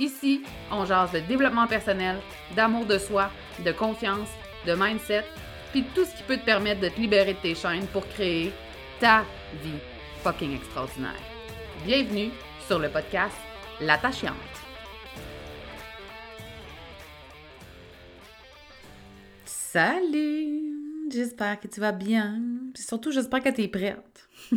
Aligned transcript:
Ici, 0.00 0.40
on 0.72 0.86
jase 0.86 1.12
de 1.12 1.20
développement 1.20 1.66
personnel, 1.66 2.16
d'amour 2.56 2.86
de 2.86 2.96
soi, 2.96 3.30
de 3.62 3.70
confiance, 3.70 4.30
de 4.66 4.72
mindset, 4.72 5.26
puis 5.72 5.84
tout 5.94 6.06
ce 6.06 6.16
qui 6.16 6.22
peut 6.22 6.38
te 6.38 6.44
permettre 6.46 6.80
de 6.80 6.88
te 6.88 6.98
libérer 6.98 7.34
de 7.34 7.38
tes 7.38 7.54
chaînes 7.54 7.86
pour 7.88 8.08
créer 8.08 8.50
ta 8.98 9.26
vie 9.62 9.78
fucking 10.22 10.56
extraordinaire. 10.56 11.20
Bienvenue 11.84 12.30
sur 12.66 12.78
le 12.78 12.88
podcast 12.88 13.36
L'attachante. 13.78 14.32
Salut! 19.44 21.10
J'espère 21.12 21.60
que 21.60 21.68
tu 21.68 21.78
vas 21.78 21.92
bien. 21.92 22.40
Puis 22.72 22.84
surtout, 22.84 23.10
j'espère 23.10 23.42
que 23.42 23.50
tu 23.50 23.64
es 23.64 23.68
prête. 23.68 24.30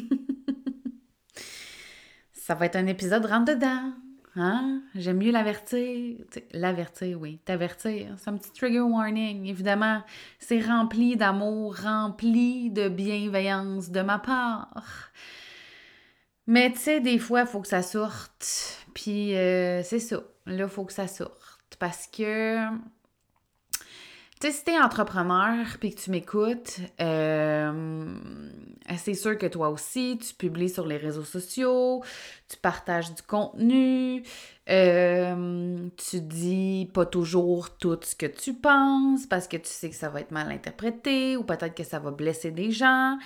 Ça 2.31 2.55
va 2.55 2.65
être 2.65 2.77
un 2.77 2.87
épisode 2.87 3.25
rentre 3.25 3.53
dedans. 3.53 3.91
Hein? 4.35 4.81
J'aime 4.95 5.17
mieux 5.17 5.31
l'avertir. 5.31 6.17
L'avertir, 6.51 7.19
oui. 7.21 7.39
T'avertir. 7.45 8.15
C'est 8.17 8.29
un 8.29 8.37
petit 8.37 8.51
trigger 8.51 8.79
warning. 8.79 9.45
Évidemment, 9.45 10.01
c'est 10.39 10.59
rempli 10.59 11.15
d'amour, 11.15 11.77
rempli 11.77 12.71
de 12.71 12.89
bienveillance 12.89 13.91
de 13.91 14.01
ma 14.01 14.19
part. 14.19 15.11
Mais 16.47 16.71
tu 16.71 16.79
sais, 16.79 16.99
des 16.99 17.19
fois, 17.19 17.41
il 17.41 17.47
faut 17.47 17.61
que 17.61 17.67
ça 17.67 17.83
sorte. 17.83 18.85
Puis 18.93 19.35
euh, 19.35 19.83
c'est 19.83 19.99
ça. 19.99 20.23
Là, 20.45 20.63
il 20.63 20.69
faut 20.69 20.85
que 20.85 20.93
ça 20.93 21.07
sorte. 21.07 21.77
Parce 21.79 22.07
que 22.07 22.57
sais, 24.47 24.51
si 24.51 24.63
t'es 24.65 24.77
entrepreneur 24.77 25.65
puis 25.79 25.95
que 25.95 26.01
tu 26.01 26.11
m'écoutes, 26.11 26.79
euh, 26.99 28.07
c'est 28.97 29.13
sûr 29.13 29.37
que 29.37 29.45
toi 29.45 29.69
aussi, 29.69 30.19
tu 30.19 30.33
publies 30.33 30.69
sur 30.69 30.85
les 30.85 30.97
réseaux 30.97 31.23
sociaux, 31.23 32.03
tu 32.49 32.57
partages 32.57 33.13
du 33.13 33.21
contenu, 33.21 34.23
euh, 34.69 35.87
tu 35.95 36.21
dis 36.21 36.89
pas 36.93 37.05
toujours 37.05 37.77
tout 37.77 37.97
ce 38.03 38.15
que 38.15 38.25
tu 38.25 38.53
penses 38.53 39.25
parce 39.27 39.47
que 39.47 39.57
tu 39.57 39.69
sais 39.69 39.89
que 39.89 39.95
ça 39.95 40.09
va 40.09 40.19
être 40.19 40.31
mal 40.31 40.51
interprété 40.51 41.37
ou 41.37 41.43
peut-être 41.43 41.75
que 41.75 41.85
ça 41.85 41.99
va 41.99 42.11
blesser 42.11 42.51
des 42.51 42.71
gens. 42.71 43.17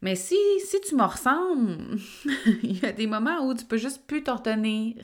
Mais 0.00 0.16
si, 0.16 0.36
si 0.64 0.80
tu 0.80 0.96
me 0.96 1.04
ressembles, 1.04 1.98
il 2.62 2.82
y 2.82 2.86
a 2.86 2.92
des 2.92 3.06
moments 3.06 3.46
où 3.46 3.54
tu 3.54 3.64
peux 3.64 3.78
juste 3.78 4.06
plus 4.06 4.22
t'en 4.22 4.38
tenir. 4.38 4.94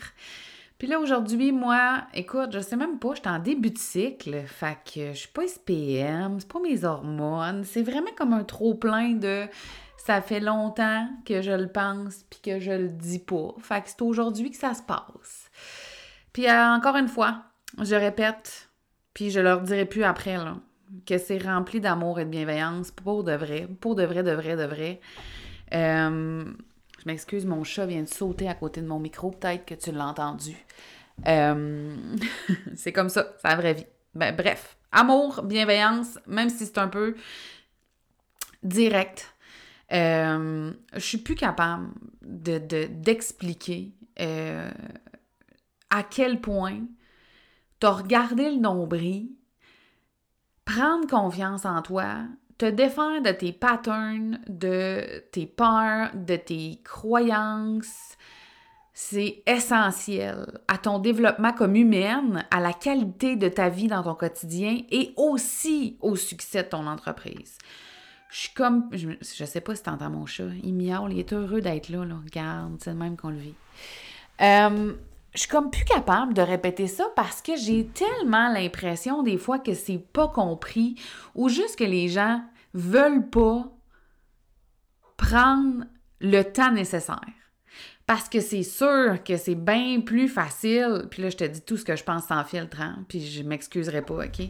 Puis 0.80 0.88
là, 0.88 0.98
aujourd'hui, 0.98 1.52
moi, 1.52 2.04
écoute, 2.14 2.52
je 2.54 2.58
sais 2.58 2.74
même 2.74 2.98
pas, 2.98 3.10
je 3.14 3.28
en 3.28 3.38
début 3.38 3.70
de 3.70 3.76
cycle, 3.76 4.44
fait 4.46 4.78
que 4.82 5.12
je 5.12 5.18
suis 5.18 5.28
pas 5.28 5.46
SPM, 5.46 6.41
c'est 6.41 6.50
pas 6.50 6.58
mes 6.58 6.84
hormones, 6.84 7.64
c'est 7.64 7.82
vraiment 7.82 8.08
comme 8.16 8.32
un 8.32 8.44
trop-plein 8.44 9.10
de 9.10 9.44
ça 9.98 10.22
fait 10.22 10.40
longtemps 10.40 11.06
que 11.26 11.42
je 11.42 11.50
le 11.50 11.69
pense 11.69 12.24
puis 12.30 12.40
que 12.42 12.60
je 12.60 12.72
le 12.72 12.88
dis 12.88 13.19
pas. 13.19 13.54
Fait 13.58 13.82
que 13.82 13.90
c'est 13.90 14.00
aujourd'hui 14.00 14.50
que 14.50 14.56
ça 14.56 14.72
se 14.72 14.80
passe. 14.80 15.50
Puis 16.32 16.48
euh, 16.48 16.74
encore 16.74 16.96
une 16.96 17.08
fois, 17.08 17.42
je 17.82 17.94
répète, 17.94 18.70
puis 19.12 19.30
je 19.30 19.40
leur 19.40 19.60
dirai 19.60 19.84
plus 19.84 20.04
après, 20.04 20.38
là, 20.38 20.56
que 21.04 21.19
c'est 21.19 21.36
rempli 21.36 21.80
d'amour 21.80 22.20
et 22.20 22.24
de 22.24 22.30
bienveillance 22.30 22.90
pour 22.90 23.22
de 23.22 23.32
vrai, 23.32 23.69
pour 23.82 23.96
de 23.96 24.04
vrai, 24.04 24.22
de 24.22 24.32
vrai, 24.32 24.56
de 24.56 24.64
vrai. 24.64 25.00
Euh, 25.74 26.42
je 27.00 27.09
m'excuse, 27.09 27.47
mon 27.47 27.65
chat 27.65 27.87
vient 27.87 28.03
de 28.03 28.09
sauter 28.09 28.49
à 28.49 28.55
côté 28.55 28.83
de 28.83 28.87
mon 28.87 28.99
micro. 28.99 29.31
Peut-être 29.31 29.65
que 29.65 29.75
tu 29.75 29.91
l'as 29.91 30.06
entendu. 30.06 30.55
Euh, 31.27 31.97
c'est 32.75 32.93
comme 32.93 33.09
ça, 33.09 33.34
c'est 33.41 33.49
la 33.49 33.56
vraie 33.56 33.75
vie. 33.75 33.87
Ben, 34.15 34.34
bref, 34.37 34.77
amour, 34.93 35.43
bienveillance, 35.43 36.19
même 36.27 36.50
si 36.50 36.66
c'est 36.66 36.78
un 36.78 36.88
peu 36.88 37.16
direct. 38.62 39.34
Euh, 39.93 40.72
je 40.93 41.00
suis 41.00 41.19
plus 41.19 41.34
capable 41.34 41.88
de, 42.22 42.59
d'expliquer 42.87 43.94
euh, 44.21 44.71
à 45.88 46.03
quel 46.03 46.41
point 46.41 46.81
t'as 47.78 47.91
regardé 47.91 48.50
le 48.50 48.61
nombril, 48.61 49.31
prendre 50.65 51.09
confiance 51.09 51.65
en 51.65 51.81
toi, 51.82 52.25
te 52.60 52.66
défaire 52.66 53.22
de 53.22 53.31
tes 53.31 53.53
patterns, 53.53 54.38
de 54.47 55.25
tes 55.32 55.47
peurs, 55.47 56.10
de 56.15 56.37
tes 56.37 56.78
croyances, 56.84 58.19
c'est 58.93 59.43
essentiel 59.47 60.60
à 60.69 60.76
ton 60.76 60.99
développement 60.99 61.54
comme 61.54 61.75
humaine, 61.75 62.44
à 62.50 62.60
la 62.60 62.75
qualité 62.75 63.37
de 63.37 63.49
ta 63.49 63.70
vie 63.70 63.87
dans 63.87 64.03
ton 64.03 64.15
quotidien 64.15 64.82
et 64.91 65.15
aussi 65.16 65.97
au 66.03 66.16
succès 66.16 66.62
de 66.65 66.69
ton 66.69 66.87
entreprise. 66.87 67.56
Je 68.28 68.41
suis 68.41 68.53
comme, 68.53 68.91
je, 68.93 69.44
sais 69.47 69.62
pas 69.62 69.75
si 69.75 69.82
t'entends 69.82 70.10
mon 70.10 70.26
chat, 70.26 70.44
il 70.62 70.75
miaule, 70.75 71.15
il 71.15 71.19
est 71.19 71.32
heureux 71.32 71.62
d'être 71.62 71.88
là, 71.88 72.04
là, 72.04 72.16
regarde, 72.22 72.76
c'est 72.78 72.91
le 72.91 72.97
même 72.97 73.16
qu'on 73.16 73.31
le 73.31 73.38
vit. 73.38 73.54
Euh, 74.43 74.93
je 75.32 75.41
suis 75.41 75.49
comme 75.49 75.70
plus 75.70 75.84
capable 75.87 76.34
de 76.34 76.43
répéter 76.43 76.88
ça 76.88 77.06
parce 77.16 77.41
que 77.41 77.56
j'ai 77.56 77.87
tellement 77.87 78.53
l'impression 78.53 79.22
des 79.22 79.38
fois 79.38 79.59
que 79.59 79.72
c'est 79.72 80.04
pas 80.12 80.28
compris 80.28 80.97
ou 81.34 81.49
juste 81.49 81.78
que 81.78 81.84
les 81.84 82.09
gens 82.09 82.43
veulent 82.75 83.28
pas 83.28 83.70
prendre 85.16 85.84
le 86.20 86.42
temps 86.42 86.72
nécessaire. 86.72 87.20
Parce 88.06 88.28
que 88.28 88.41
c'est 88.41 88.64
sûr 88.64 89.22
que 89.22 89.36
c'est 89.36 89.54
bien 89.54 90.00
plus 90.00 90.28
facile, 90.28 91.06
puis 91.10 91.22
là 91.22 91.31
je 91.31 91.36
te 91.36 91.44
dis 91.44 91.62
tout 91.62 91.76
ce 91.76 91.84
que 91.84 91.94
je 91.94 92.03
pense 92.03 92.26
sans 92.26 92.42
filtre, 92.44 92.81
hein, 92.81 93.04
puis 93.08 93.25
je 93.25 93.42
m'excuserai 93.42 94.03
pas, 94.03 94.25
OK? 94.25 94.48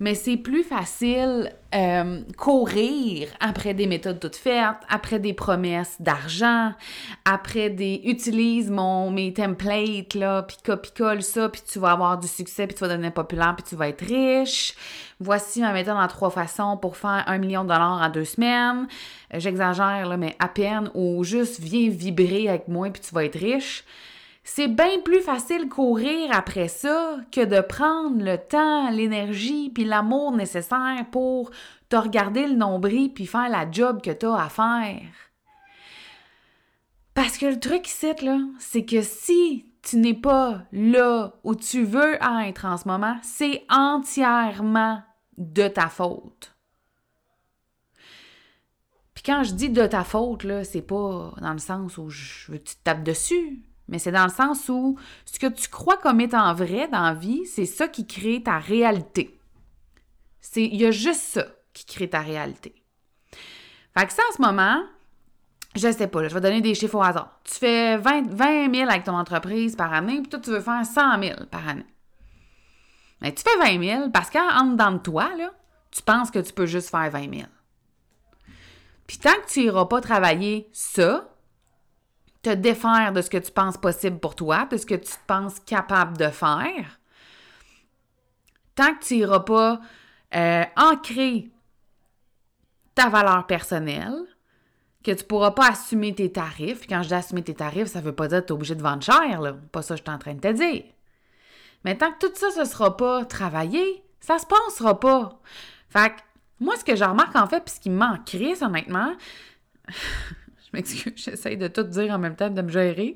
Mais 0.00 0.14
c'est 0.14 0.36
plus 0.36 0.62
facile 0.62 1.52
euh, 1.74 2.20
courir 2.36 3.28
après 3.40 3.74
des 3.74 3.86
méthodes 3.86 4.20
toutes 4.20 4.36
faites, 4.36 4.76
après 4.88 5.18
des 5.18 5.32
promesses 5.32 5.96
d'argent, 6.00 6.72
après 7.24 7.68
des 7.68 8.00
utilise 8.04 8.70
mon 8.70 9.10
mes 9.10 9.32
templates 9.32 10.14
là, 10.14 10.42
puis 10.42 10.56
copie 10.64 10.92
colle 10.92 11.22
ça, 11.22 11.48
puis 11.48 11.60
tu 11.70 11.78
vas 11.78 11.90
avoir 11.90 12.18
du 12.18 12.28
succès, 12.28 12.66
puis 12.66 12.74
tu 12.74 12.80
vas 12.80 12.88
devenir 12.88 13.12
populaire, 13.12 13.54
puis 13.56 13.66
tu 13.68 13.74
vas 13.76 13.88
être 13.88 14.04
riche. 14.04 14.74
Voici 15.20 15.60
ma 15.60 15.72
méthode 15.72 15.96
en 15.96 16.06
trois 16.06 16.30
façons 16.30 16.76
pour 16.76 16.96
faire 16.96 17.24
un 17.26 17.38
million 17.38 17.64
de 17.64 17.68
dollars 17.68 18.00
en 18.00 18.08
deux 18.08 18.24
semaines. 18.24 18.86
J'exagère 19.34 20.06
là, 20.06 20.16
mais 20.16 20.36
à 20.38 20.48
peine 20.48 20.90
ou 20.94 21.24
juste 21.24 21.60
viens 21.60 21.90
vibrer 21.90 22.48
avec 22.48 22.68
moi 22.68 22.88
puis 22.90 23.02
tu 23.02 23.12
vas 23.14 23.24
être 23.24 23.38
riche. 23.38 23.84
C'est 24.50 24.66
bien 24.66 25.00
plus 25.04 25.20
facile 25.20 25.68
courir 25.68 26.30
après 26.32 26.68
ça 26.68 27.18
que 27.30 27.44
de 27.44 27.60
prendre 27.60 28.24
le 28.24 28.38
temps, 28.38 28.90
l'énergie 28.90 29.68
puis 29.68 29.84
l'amour 29.84 30.32
nécessaire 30.32 31.04
pour 31.12 31.50
te 31.90 31.96
regarder 31.96 32.46
le 32.46 32.56
nombril 32.56 33.12
puis 33.12 33.26
faire 33.26 33.50
la 33.50 33.70
job 33.70 34.00
que 34.02 34.10
tu 34.10 34.24
as 34.24 34.34
à 34.34 34.48
faire. 34.48 35.12
Parce 37.12 37.36
que 37.36 37.44
le 37.44 37.60
truc 37.60 37.86
ici, 37.86 38.10
là, 38.22 38.38
c'est 38.58 38.86
que 38.86 39.02
si 39.02 39.66
tu 39.82 39.98
n'es 39.98 40.14
pas 40.14 40.62
là 40.72 41.34
où 41.44 41.54
tu 41.54 41.84
veux 41.84 42.14
être 42.42 42.64
en 42.64 42.78
ce 42.78 42.88
moment, 42.88 43.16
c'est 43.22 43.64
entièrement 43.68 45.02
de 45.36 45.68
ta 45.68 45.88
faute. 45.88 46.56
Puis 49.12 49.22
quand 49.24 49.44
je 49.44 49.52
dis 49.52 49.68
de 49.70 49.86
ta 49.86 50.04
faute, 50.04 50.46
c'est 50.64 50.82
pas 50.82 51.34
dans 51.38 51.52
le 51.52 51.58
sens 51.58 51.98
où 51.98 52.08
je 52.08 52.50
veux 52.50 52.58
que 52.58 52.70
tu 52.70 52.76
te 52.76 52.82
tapes 52.82 53.04
dessus 53.04 53.62
mais 53.88 53.98
c'est 53.98 54.12
dans 54.12 54.24
le 54.24 54.30
sens 54.30 54.68
où 54.68 54.98
ce 55.24 55.38
que 55.38 55.46
tu 55.46 55.68
crois 55.68 55.96
comme 55.96 56.20
étant 56.20 56.52
vrai 56.54 56.88
dans 56.88 57.02
la 57.02 57.14
vie, 57.14 57.46
c'est 57.46 57.66
ça 57.66 57.88
qui 57.88 58.06
crée 58.06 58.42
ta 58.42 58.58
réalité. 58.58 59.38
Il 60.56 60.76
y 60.76 60.86
a 60.86 60.90
juste 60.90 61.20
ça 61.20 61.46
qui 61.72 61.84
crée 61.84 62.08
ta 62.08 62.20
réalité. 62.20 62.74
Fait 63.96 64.06
que 64.06 64.12
ça, 64.12 64.22
en 64.30 64.36
ce 64.36 64.42
moment, 64.42 64.82
je 65.74 65.90
sais 65.90 66.06
pas, 66.06 66.26
je 66.28 66.34
vais 66.34 66.40
donner 66.40 66.60
des 66.60 66.74
chiffres 66.74 66.96
au 66.96 67.02
hasard. 67.02 67.40
Tu 67.44 67.54
fais 67.54 67.96
20, 67.96 68.28
20 68.28 68.74
000 68.74 68.90
avec 68.90 69.04
ton 69.04 69.14
entreprise 69.14 69.74
par 69.76 69.92
année, 69.92 70.20
puis 70.20 70.28
toi, 70.28 70.40
tu 70.40 70.50
veux 70.50 70.60
faire 70.60 70.84
100 70.84 71.22
000 71.22 71.34
par 71.50 71.66
année. 71.68 71.86
Mais 73.20 73.34
tu 73.34 73.42
fais 73.42 73.76
20 73.76 73.82
000 73.82 74.10
parce 74.10 74.30
qu'en 74.30 74.64
dedans 74.66 74.92
de 74.92 74.98
toi, 74.98 75.30
là, 75.36 75.52
tu 75.90 76.02
penses 76.02 76.30
que 76.30 76.38
tu 76.38 76.52
peux 76.52 76.66
juste 76.66 76.90
faire 76.90 77.10
20 77.10 77.34
000. 77.34 77.48
Puis 79.06 79.18
tant 79.18 79.32
que 79.32 79.48
tu 79.48 79.60
n'iras 79.60 79.86
pas 79.86 80.00
travailler 80.00 80.68
ça, 80.72 81.28
défaire 82.54 83.12
de 83.12 83.22
ce 83.22 83.30
que 83.30 83.38
tu 83.38 83.50
penses 83.50 83.76
possible 83.76 84.18
pour 84.18 84.34
toi, 84.34 84.66
de 84.70 84.76
ce 84.76 84.86
que 84.86 84.94
tu 84.94 85.12
penses 85.26 85.60
capable 85.60 86.16
de 86.16 86.28
faire, 86.28 87.00
tant 88.74 88.94
que 88.94 89.04
tu 89.04 89.16
n'iras 89.16 89.40
pas 89.40 89.80
euh, 90.34 90.64
ancrer 90.76 91.50
ta 92.94 93.08
valeur 93.08 93.46
personnelle, 93.46 94.16
que 95.04 95.12
tu 95.12 95.24
pourras 95.24 95.52
pas 95.52 95.68
assumer 95.68 96.14
tes 96.14 96.30
tarifs. 96.30 96.86
Quand 96.88 97.02
je 97.02 97.08
dis 97.08 97.14
assumer 97.14 97.42
tes 97.42 97.54
tarifs, 97.54 97.88
ça 97.88 98.00
veut 98.00 98.14
pas 98.14 98.28
dire 98.28 98.40
que 98.40 98.46
tu 98.46 98.52
es 98.52 98.52
obligé 98.52 98.74
de 98.74 98.82
vendre 98.82 99.02
cher. 99.02 99.40
Pas 99.72 99.82
ça 99.82 99.94
que 99.94 99.98
je 99.98 100.02
suis 100.02 100.14
en 100.14 100.18
train 100.18 100.34
de 100.34 100.40
te 100.40 100.52
dire. 100.52 100.84
Mais 101.84 101.96
tant 101.96 102.12
que 102.12 102.26
tout 102.26 102.34
ça, 102.34 102.48
ne 102.60 102.64
sera 102.64 102.96
pas 102.96 103.24
travaillé, 103.24 104.02
ça 104.20 104.38
se 104.38 104.46
passera 104.46 104.98
pas. 104.98 105.40
Fait 105.88 106.10
que, 106.10 106.20
moi, 106.60 106.76
ce 106.76 106.84
que 106.84 106.96
je 106.96 107.04
remarque 107.04 107.36
en 107.36 107.46
fait, 107.46 107.60
puis 107.64 107.74
ce 107.74 107.80
qui 107.80 107.90
me 107.90 108.64
honnêtement, 108.64 109.14
je 110.70 110.76
m'excuse, 110.76 111.12
j'essaye 111.16 111.56
de 111.56 111.68
tout 111.68 111.82
dire 111.82 112.12
en 112.12 112.18
même 112.18 112.36
temps, 112.36 112.50
de 112.50 112.62
me 112.62 112.68
gérer, 112.68 113.14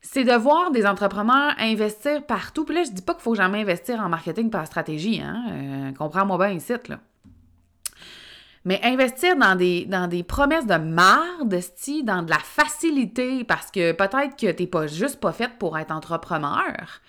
c'est 0.00 0.24
de 0.24 0.34
voir 0.34 0.70
des 0.70 0.86
entrepreneurs 0.86 1.54
investir 1.58 2.24
partout. 2.24 2.64
Puis 2.64 2.74
là, 2.74 2.84
je 2.84 2.90
dis 2.90 3.02
pas 3.02 3.14
qu'il 3.14 3.22
faut 3.22 3.34
jamais 3.34 3.60
investir 3.60 4.00
en 4.00 4.08
marketing 4.08 4.50
par 4.50 4.66
stratégie, 4.66 5.20
hein. 5.20 5.44
Euh, 5.50 5.92
comprends-moi 5.92 6.38
bien 6.38 6.50
ici, 6.50 6.72
là. 6.88 7.00
Mais 8.64 8.80
investir 8.82 9.36
dans 9.36 9.54
des, 9.54 9.84
dans 9.84 10.08
des 10.08 10.24
promesses 10.24 10.66
de 10.66 10.76
marde, 10.76 11.54
dans 12.02 12.22
de 12.22 12.30
la 12.30 12.38
facilité, 12.38 13.44
parce 13.44 13.70
que 13.70 13.92
peut-être 13.92 14.36
que 14.36 14.50
t'es 14.50 14.66
pas 14.66 14.88
juste 14.88 15.20
pas 15.20 15.32
faite 15.32 15.52
pour 15.58 15.78
être 15.78 15.92
entrepreneur. 15.92 17.00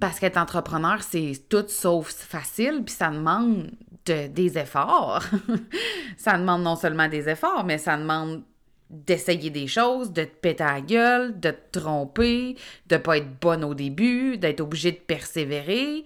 Parce 0.00 0.18
qu'être 0.18 0.38
entrepreneur, 0.38 1.02
c'est 1.02 1.32
tout 1.50 1.66
sauf 1.68 2.10
facile, 2.10 2.82
puis 2.84 2.94
ça 2.94 3.10
demande 3.10 3.70
des 4.12 4.58
efforts. 4.58 5.22
ça 6.16 6.36
demande 6.38 6.62
non 6.62 6.76
seulement 6.76 7.08
des 7.08 7.28
efforts, 7.28 7.64
mais 7.64 7.78
ça 7.78 7.96
demande 7.96 8.42
d'essayer 8.90 9.50
des 9.50 9.66
choses, 9.66 10.12
de 10.12 10.24
te 10.24 10.34
péter 10.34 10.64
à 10.64 10.74
la 10.74 10.80
gueule, 10.80 11.38
de 11.38 11.50
te 11.50 11.78
tromper, 11.78 12.56
de 12.86 12.96
pas 12.96 13.18
être 13.18 13.38
bonne 13.40 13.64
au 13.64 13.74
début, 13.74 14.38
d'être 14.38 14.60
obligé 14.60 14.92
de 14.92 14.96
persévérer. 14.98 16.04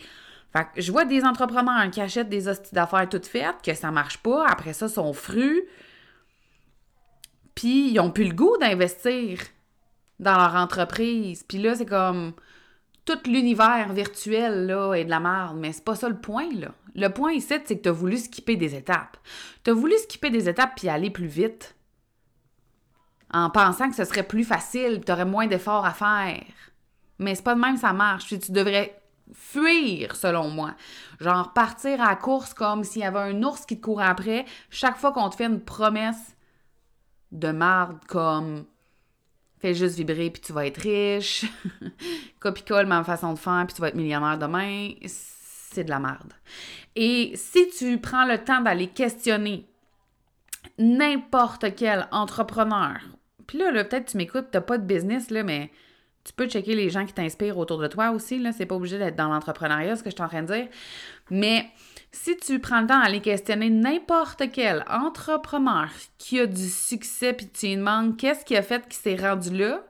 Fait 0.52 0.66
que 0.74 0.80
je 0.80 0.90
vois 0.90 1.04
des 1.04 1.24
entrepreneurs 1.24 1.90
qui 1.90 2.00
achètent 2.00 2.28
des 2.28 2.48
hosties 2.48 2.74
d'affaires 2.74 3.08
toutes 3.08 3.26
faites, 3.26 3.62
que 3.64 3.74
ça 3.74 3.90
marche 3.90 4.18
pas, 4.18 4.46
après 4.46 4.72
ça, 4.72 4.88
sont 4.88 5.12
frus, 5.12 5.62
puis 7.54 7.92
ils 7.92 8.00
ont 8.00 8.10
plus 8.10 8.24
le 8.24 8.34
goût 8.34 8.56
d'investir 8.58 9.38
dans 10.18 10.36
leur 10.36 10.54
entreprise. 10.56 11.44
Puis 11.44 11.58
là, 11.58 11.74
c'est 11.74 11.86
comme 11.86 12.32
tout 13.04 13.18
l'univers 13.26 13.92
virtuel 13.92 14.66
là 14.66 14.94
est 14.94 15.04
de 15.04 15.10
la 15.10 15.20
merde, 15.20 15.56
mais 15.58 15.72
c'est 15.72 15.84
pas 15.84 15.96
ça 15.96 16.08
le 16.08 16.18
point. 16.18 16.48
Le 16.94 17.08
point 17.08 17.32
ici, 17.32 17.54
c'est 17.64 17.78
que 17.78 17.82
tu 17.82 17.88
as 17.88 17.92
voulu 17.92 18.16
skipper 18.16 18.56
des 18.56 18.74
étapes. 18.74 19.16
Tu 19.64 19.70
as 19.70 19.74
voulu 19.74 19.94
skipper 19.98 20.30
des 20.30 20.48
étapes 20.48 20.72
puis 20.76 20.88
aller 20.88 21.10
plus 21.10 21.26
vite 21.26 21.74
en 23.32 23.50
pensant 23.50 23.88
que 23.88 23.96
ce 23.96 24.04
serait 24.04 24.22
plus 24.22 24.44
facile, 24.44 25.02
tu 25.04 25.10
aurais 25.10 25.24
moins 25.24 25.46
d'efforts 25.46 25.86
à 25.86 25.92
faire. 25.92 26.44
Mais 27.18 27.34
c'est 27.34 27.44
pas 27.44 27.54
de 27.54 27.60
même 27.60 27.76
ça 27.76 27.92
marche. 27.92 28.26
tu 28.26 28.52
devrais 28.52 29.00
fuir, 29.32 30.16
selon 30.16 30.50
moi. 30.50 30.74
Genre 31.20 31.52
partir 31.52 32.02
à 32.02 32.14
course 32.16 32.52
comme 32.52 32.84
s'il 32.84 33.02
y 33.02 33.04
avait 33.04 33.18
un 33.18 33.42
ours 33.42 33.64
qui 33.64 33.78
te 33.78 33.84
courait 33.84 34.06
après 34.06 34.44
chaque 34.68 34.98
fois 34.98 35.12
qu'on 35.12 35.30
te 35.30 35.36
fait 35.36 35.46
une 35.46 35.60
promesse 35.60 36.36
de 37.30 37.50
marde 37.50 37.98
comme 38.06 38.66
fais 39.62 39.74
juste 39.74 39.96
vibrer 39.96 40.30
puis 40.30 40.42
tu 40.42 40.52
vas 40.52 40.66
être 40.66 40.78
riche, 40.78 41.46
copie-colle 42.40 42.86
ma 42.86 43.04
façon 43.04 43.32
de 43.32 43.38
faire 43.38 43.64
puis 43.66 43.74
tu 43.74 43.80
vas 43.80 43.88
être 43.88 43.94
millionnaire 43.94 44.36
demain, 44.36 44.90
c'est 45.06 45.84
de 45.84 45.90
la 45.90 46.00
merde. 46.00 46.32
Et 46.96 47.32
si 47.36 47.68
tu 47.70 47.98
prends 47.98 48.26
le 48.26 48.38
temps 48.38 48.60
d'aller 48.60 48.88
questionner 48.88 49.66
n'importe 50.78 51.74
quel 51.76 52.08
entrepreneur, 52.10 52.98
puis 53.46 53.58
là, 53.58 53.70
là 53.70 53.84
peut-être 53.84 54.10
tu 54.10 54.16
m'écoutes, 54.16 54.48
t'as 54.50 54.60
pas 54.60 54.78
de 54.78 54.84
business, 54.84 55.30
là, 55.30 55.44
mais 55.44 55.70
tu 56.24 56.32
peux 56.32 56.48
checker 56.48 56.74
les 56.74 56.90
gens 56.90 57.06
qui 57.06 57.12
t'inspirent 57.12 57.58
autour 57.58 57.78
de 57.78 57.86
toi 57.86 58.10
aussi, 58.10 58.38
là. 58.38 58.52
C'est 58.52 58.66
pas 58.66 58.76
obligé 58.76 58.98
d'être 58.98 59.16
dans 59.16 59.28
l'entrepreneuriat, 59.28 59.96
ce 59.96 60.02
que 60.02 60.10
je 60.10 60.14
suis 60.14 60.22
en 60.22 60.28
train 60.28 60.42
de 60.42 60.52
dire. 60.52 60.68
Mais 61.30 61.66
si 62.12 62.36
tu 62.36 62.58
prends 62.60 62.82
le 62.82 62.86
temps 62.86 63.02
d'aller 63.02 63.20
questionner 63.20 63.70
n'importe 63.70 64.44
quel 64.52 64.84
entrepreneur 64.88 65.88
qui 66.18 66.38
a 66.38 66.46
du 66.46 66.68
succès, 66.68 67.32
puis 67.32 67.48
tu 67.48 67.66
lui 67.66 67.76
demandes 67.76 68.16
qu'est-ce 68.16 68.44
qui 68.44 68.56
a 68.56 68.62
fait 68.62 68.86
qu'il 68.86 68.94
s'est 68.94 69.16
rendu 69.16 69.56
là, 69.56 69.82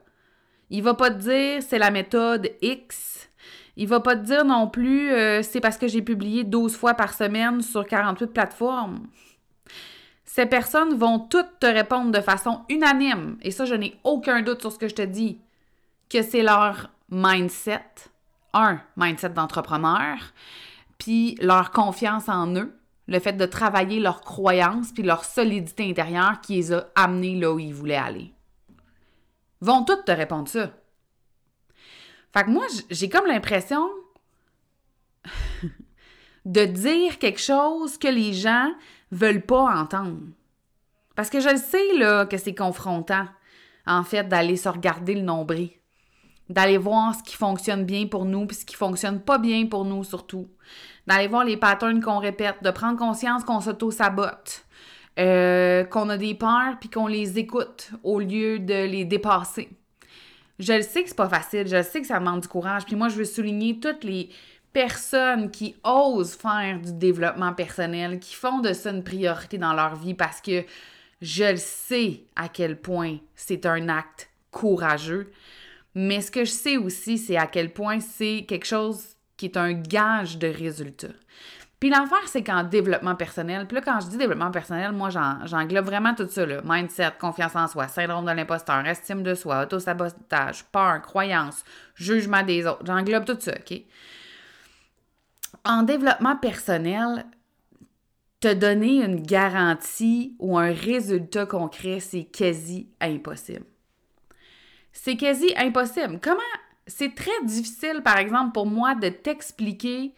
il 0.69 0.81
va 0.81 0.93
pas 0.93 1.11
te 1.11 1.19
dire 1.19 1.61
c'est 1.61 1.77
la 1.77 1.91
méthode 1.91 2.49
X. 2.61 3.29
Il 3.75 3.87
va 3.87 3.99
pas 3.99 4.15
te 4.15 4.21
dire 4.21 4.45
non 4.45 4.67
plus 4.67 5.11
euh, 5.11 5.41
c'est 5.43 5.59
parce 5.59 5.77
que 5.77 5.87
j'ai 5.87 6.01
publié 6.01 6.43
12 6.43 6.75
fois 6.75 6.93
par 6.93 7.13
semaine 7.13 7.61
sur 7.61 7.85
48 7.85 8.27
plateformes. 8.27 9.07
Ces 10.23 10.45
personnes 10.45 10.95
vont 10.95 11.19
toutes 11.19 11.59
te 11.59 11.67
répondre 11.67 12.11
de 12.11 12.21
façon 12.21 12.61
unanime, 12.69 13.37
et 13.43 13.51
ça, 13.51 13.65
je 13.65 13.75
n'ai 13.75 13.99
aucun 14.03 14.41
doute 14.41 14.61
sur 14.61 14.71
ce 14.71 14.79
que 14.79 14.87
je 14.87 14.95
te 14.95 15.01
dis 15.03 15.39
que 16.09 16.23
c'est 16.23 16.41
leur 16.41 16.89
mindset, 17.11 17.83
un 18.53 18.79
mindset 18.97 19.29
d'entrepreneur, 19.29 20.17
puis 21.03 21.35
leur 21.41 21.71
confiance 21.71 22.29
en 22.29 22.55
eux, 22.55 22.79
le 23.09 23.19
fait 23.19 23.33
de 23.33 23.45
travailler 23.45 23.99
leur 23.99 24.21
croyance 24.21 24.93
puis 24.93 25.03
leur 25.03 25.25
solidité 25.25 25.89
intérieure 25.89 26.39
qui 26.39 26.55
les 26.55 26.71
a 26.71 26.87
amenés 26.95 27.35
là 27.35 27.51
où 27.51 27.59
ils 27.59 27.73
voulaient 27.73 27.97
aller. 27.97 28.33
Vont 29.59 29.83
toutes 29.83 30.05
te 30.05 30.13
répondre 30.13 30.47
ça. 30.47 30.71
Fait 32.31 32.45
que 32.45 32.49
moi, 32.49 32.65
j'ai 32.89 33.09
comme 33.09 33.27
l'impression 33.27 33.85
de 36.45 36.63
dire 36.63 37.19
quelque 37.19 37.41
chose 37.41 37.97
que 37.97 38.07
les 38.07 38.31
gens 38.31 38.71
veulent 39.11 39.45
pas 39.45 39.77
entendre. 39.77 40.21
Parce 41.15 41.29
que 41.29 41.41
je 41.41 41.49
le 41.49 41.57
sais, 41.57 41.97
là, 41.97 42.25
que 42.25 42.37
c'est 42.37 42.55
confrontant, 42.55 43.27
en 43.85 44.05
fait, 44.05 44.23
d'aller 44.23 44.55
se 44.55 44.69
regarder 44.69 45.15
le 45.15 45.21
nombril 45.21 45.69
d'aller 46.49 46.77
voir 46.77 47.15
ce 47.15 47.23
qui 47.23 47.35
fonctionne 47.35 47.85
bien 47.85 48.07
pour 48.07 48.25
nous, 48.25 48.45
puis 48.45 48.57
ce 48.57 48.65
qui 48.65 48.75
fonctionne 48.75 49.21
pas 49.21 49.37
bien 49.37 49.65
pour 49.65 49.85
nous 49.85 50.03
surtout. 50.03 50.47
D'aller 51.07 51.27
voir 51.27 51.43
les 51.43 51.57
patterns 51.57 52.01
qu'on 52.01 52.19
répète, 52.19 52.63
de 52.63 52.71
prendre 52.71 52.97
conscience 52.97 53.43
qu'on 53.43 53.59
s'auto-sabote, 53.59 54.65
euh, 55.19 55.83
qu'on 55.83 56.09
a 56.09 56.17
des 56.17 56.33
peurs, 56.33 56.77
puis 56.79 56.89
qu'on 56.89 57.07
les 57.07 57.37
écoute 57.37 57.91
au 58.03 58.19
lieu 58.19 58.59
de 58.59 58.85
les 58.85 59.05
dépasser. 59.05 59.69
Je 60.59 60.73
le 60.73 60.81
sais 60.81 61.03
que 61.03 61.09
c'est 61.09 61.15
pas 61.15 61.29
facile, 61.29 61.67
je 61.67 61.75
le 61.75 61.83
sais 61.83 62.01
que 62.01 62.07
ça 62.07 62.19
demande 62.19 62.41
du 62.41 62.47
courage, 62.47 62.85
puis 62.85 62.95
moi 62.95 63.09
je 63.09 63.15
veux 63.15 63.25
souligner 63.25 63.79
toutes 63.79 64.03
les 64.03 64.29
personnes 64.71 65.51
qui 65.51 65.75
osent 65.83 66.35
faire 66.35 66.79
du 66.79 66.93
développement 66.93 67.53
personnel, 67.53 68.19
qui 68.19 68.33
font 68.33 68.59
de 68.59 68.73
ça 68.73 68.91
une 68.91 69.03
priorité 69.03 69.57
dans 69.57 69.73
leur 69.73 69.95
vie 69.95 70.13
parce 70.13 70.41
que 70.41 70.63
je 71.21 71.51
le 71.51 71.57
sais 71.57 72.23
à 72.35 72.49
quel 72.49 72.79
point 72.79 73.17
c'est 73.35 73.65
un 73.65 73.87
acte 73.87 74.29
courageux. 74.51 75.31
Mais 75.95 76.21
ce 76.21 76.31
que 76.31 76.43
je 76.43 76.51
sais 76.51 76.77
aussi, 76.77 77.17
c'est 77.17 77.37
à 77.37 77.45
quel 77.45 77.71
point 77.71 77.99
c'est 77.99 78.45
quelque 78.47 78.65
chose 78.65 79.12
qui 79.43 79.47
est 79.47 79.57
un 79.57 79.73
gage 79.73 80.37
de 80.37 80.47
résultat. 80.47 81.09
Puis 81.81 81.89
l'affaire, 81.89 82.25
c'est 82.27 82.43
qu'en 82.43 82.63
développement 82.63 83.15
personnel, 83.15 83.67
puis 83.67 83.75
là, 83.75 83.81
quand 83.81 83.99
je 83.99 84.07
dis 84.07 84.15
développement 84.15 84.51
personnel, 84.51 84.93
moi, 84.93 85.09
j'englobe 85.09 85.83
vraiment 85.83 86.15
tout 86.15 86.29
ça, 86.29 86.45
là. 86.45 86.61
Mindset, 86.63 87.11
confiance 87.19 87.53
en 87.57 87.67
soi, 87.67 87.89
syndrome 87.89 88.23
de 88.23 88.31
l'imposteur, 88.31 88.87
estime 88.87 89.21
de 89.21 89.35
soi, 89.35 89.63
auto-sabotage, 89.63 90.63
peur, 90.71 91.01
croyance, 91.01 91.65
jugement 91.93 92.41
des 92.41 92.65
autres. 92.65 92.85
J'englobe 92.85 93.25
tout 93.25 93.35
ça, 93.37 93.51
OK? 93.51 93.81
En 95.65 95.83
développement 95.83 96.37
personnel, 96.37 97.25
te 98.39 98.53
donner 98.53 99.03
une 99.03 99.21
garantie 99.21 100.37
ou 100.39 100.57
un 100.57 100.71
résultat 100.71 101.45
concret, 101.45 101.99
c'est 101.99 102.23
quasi 102.23 102.87
impossible 103.01 103.65
c'est 104.93 105.17
quasi 105.17 105.51
impossible. 105.57 106.19
Comment 106.21 106.39
c'est 106.87 107.15
très 107.15 107.43
difficile, 107.43 108.01
par 108.03 108.17
exemple, 108.17 108.51
pour 108.51 108.65
moi 108.65 108.95
de 108.95 109.09
t'expliquer 109.09 110.13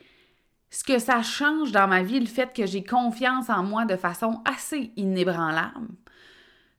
ce 0.70 0.84
que 0.84 1.00
ça 1.00 1.22
change 1.22 1.72
dans 1.72 1.88
ma 1.88 2.04
vie, 2.04 2.20
le 2.20 2.26
fait 2.26 2.54
que 2.54 2.66
j'ai 2.66 2.84
confiance 2.84 3.50
en 3.50 3.64
moi 3.64 3.86
de 3.86 3.96
façon 3.96 4.42
assez 4.46 4.92
inébranlable, 4.98 5.88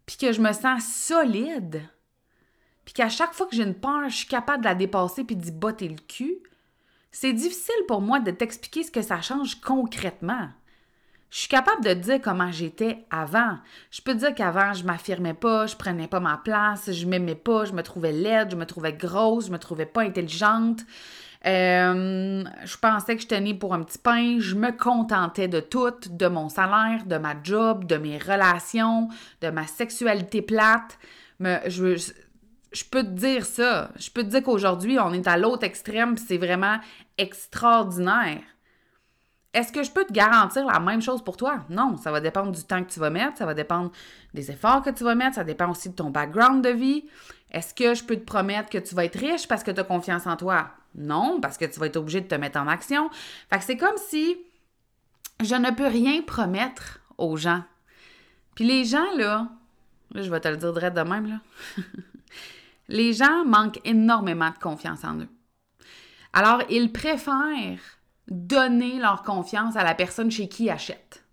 puis 0.05 0.16
que 0.16 0.33
je 0.33 0.40
me 0.40 0.52
sens 0.52 0.85
solide, 0.85 1.83
puis 2.85 2.95
qu'à 2.95 3.09
chaque 3.09 3.33
fois 3.33 3.47
que 3.47 3.57
j'ai 3.57 3.64
une 3.64 3.75
peur, 3.75 4.09
je 4.09 4.16
suis 4.16 4.28
capable 4.28 4.62
de 4.62 4.69
la 4.69 4.75
dépasser 4.75 5.25
puis 5.25 5.37
d'y 5.37 5.50
botter 5.50 5.88
le 5.88 5.97
cul. 5.97 6.38
C'est 7.11 7.33
difficile 7.33 7.75
pour 7.88 8.00
moi 8.00 8.21
de 8.21 8.31
t'expliquer 8.31 8.85
ce 8.85 8.93
que 8.93 9.02
ça 9.02 9.21
change 9.21 9.61
concrètement. 9.61 10.49
Je 11.37 11.43
suis 11.43 11.49
capable 11.50 11.85
de 11.85 11.93
dire 11.93 12.19
comment 12.23 12.50
j'étais 12.50 13.05
avant. 13.11 13.59
Je 13.90 14.00
peux 14.00 14.14
dire 14.14 14.35
qu'avant, 14.35 14.73
je 14.73 14.85
m'affirmais 14.85 15.35
pas, 15.35 15.66
je 15.66 15.76
prenais 15.76 16.09
pas 16.09 16.19
ma 16.19 16.38
place, 16.38 16.90
je 16.90 17.05
m'aimais 17.05 17.35
pas, 17.35 17.66
je 17.66 17.75
me 17.75 17.83
trouvais 17.83 18.12
laide, 18.12 18.52
je 18.52 18.57
me 18.57 18.64
trouvais 18.64 18.95
grosse, 18.95 19.49
je 19.49 19.52
me 19.52 19.59
trouvais 19.59 19.85
pas 19.85 20.00
intelligente. 20.00 20.81
Euh, 21.45 22.43
je 22.64 22.76
pensais 22.78 23.16
que 23.16 23.21
je 23.21 23.26
tenais 23.26 23.52
pour 23.52 23.75
un 23.75 23.83
petit 23.83 23.99
pain, 23.99 24.38
je 24.38 24.55
me 24.55 24.73
contentais 24.73 25.47
de 25.47 25.61
tout, 25.61 26.09
de 26.09 26.26
mon 26.26 26.49
salaire, 26.49 27.05
de 27.05 27.19
ma 27.19 27.35
job, 27.43 27.85
de 27.85 27.99
mes 27.99 28.16
relations, 28.16 29.11
de 29.43 29.50
ma 29.50 29.66
sexualité 29.66 30.40
plate. 30.40 30.99
Mais 31.38 31.69
je, 31.69 31.99
je 32.73 32.85
peux 32.90 33.02
te 33.02 33.11
dire 33.11 33.45
ça. 33.45 33.90
Je 33.97 34.11
peux 34.11 34.23
te 34.23 34.28
dire 34.28 34.43
qu'aujourd'hui, 34.43 34.99
on 34.99 35.12
est 35.12 35.28
à 35.28 35.37
l'autre 35.37 35.64
extrême, 35.64 36.16
c'est 36.16 36.38
vraiment 36.38 36.78
extraordinaire. 37.19 38.40
Est-ce 39.53 39.73
que 39.73 39.83
je 39.83 39.91
peux 39.91 40.05
te 40.05 40.12
garantir 40.12 40.67
la 40.67 40.81
même 40.81 41.00
chose 41.00 41.25
pour 41.25 41.37
toi? 41.37 41.65
Non, 41.71 41.97
ça 41.97 42.11
va 42.11 42.21
dépendre 42.21 42.53
du 42.53 42.62
temps 42.62 42.83
que 42.85 42.91
tu 42.91 43.00
vas 43.00 43.11
mettre, 43.11 43.38
ça 43.38 43.47
va 43.47 43.55
dépendre 43.55 43.91
des 44.35 44.50
efforts 44.50 44.83
que 44.83 44.91
tu 44.91 45.03
vas 45.03 45.15
mettre, 45.15 45.37
ça 45.37 45.45
dépend 45.45 45.71
aussi 45.71 45.88
de 45.88 45.95
ton 45.95 46.11
background 46.11 46.62
de 46.62 46.71
vie. 46.71 47.05
Est-ce 47.50 47.73
que 47.75 47.95
je 47.95 48.05
peux 48.05 48.17
te 48.17 48.25
promettre 48.25 48.69
que 48.69 48.79
tu 48.79 48.95
vas 48.95 49.05
être 49.05 49.19
riche 49.19 49.49
parce 49.49 49.62
que 49.62 49.71
tu 49.71 49.81
as 49.81 49.85
confiance 49.85 50.26
en 50.26 50.37
toi? 50.37 50.71
Non, 50.95 51.41
parce 51.41 51.57
que 51.57 51.65
tu 51.65 51.81
vas 51.81 51.87
être 51.87 51.97
obligé 51.97 52.21
de 52.21 52.26
te 52.26 52.35
mettre 52.35 52.59
en 52.59 52.67
action. 52.67 53.09
Fait 53.50 53.59
que 53.59 53.65
c'est 53.65 53.76
comme 53.76 53.97
si 53.97 54.37
je 55.43 55.55
ne 55.55 55.71
peux 55.71 55.87
rien 55.87 56.23
promettre 56.23 57.00
aux 57.19 57.37
gens. 57.37 57.62
Puis 58.55 58.65
les 58.65 58.85
gens, 58.85 59.11
là, 59.17 59.49
je 60.15 60.31
vais 60.31 60.41
te 60.41 60.49
le 60.49 60.57
dire 60.57 60.73
direct 60.73 60.97
de 60.97 61.03
même, 61.03 61.29
là. 61.29 61.41
les 62.88 63.12
gens 63.12 63.45
manquent 63.45 63.81
énormément 63.85 64.50
de 64.50 64.59
confiance 64.59 65.05
en 65.05 65.19
eux. 65.21 65.29
Alors, 66.33 66.62
ils 66.69 66.93
préfèrent 66.93 67.96
donner 68.28 68.99
leur 68.99 69.23
confiance 69.23 69.76
à 69.76 69.85
la 69.85 69.95
personne 69.95 70.30
chez 70.30 70.49
qui 70.49 70.64
ils 70.64 70.71
achètent. 70.71 71.25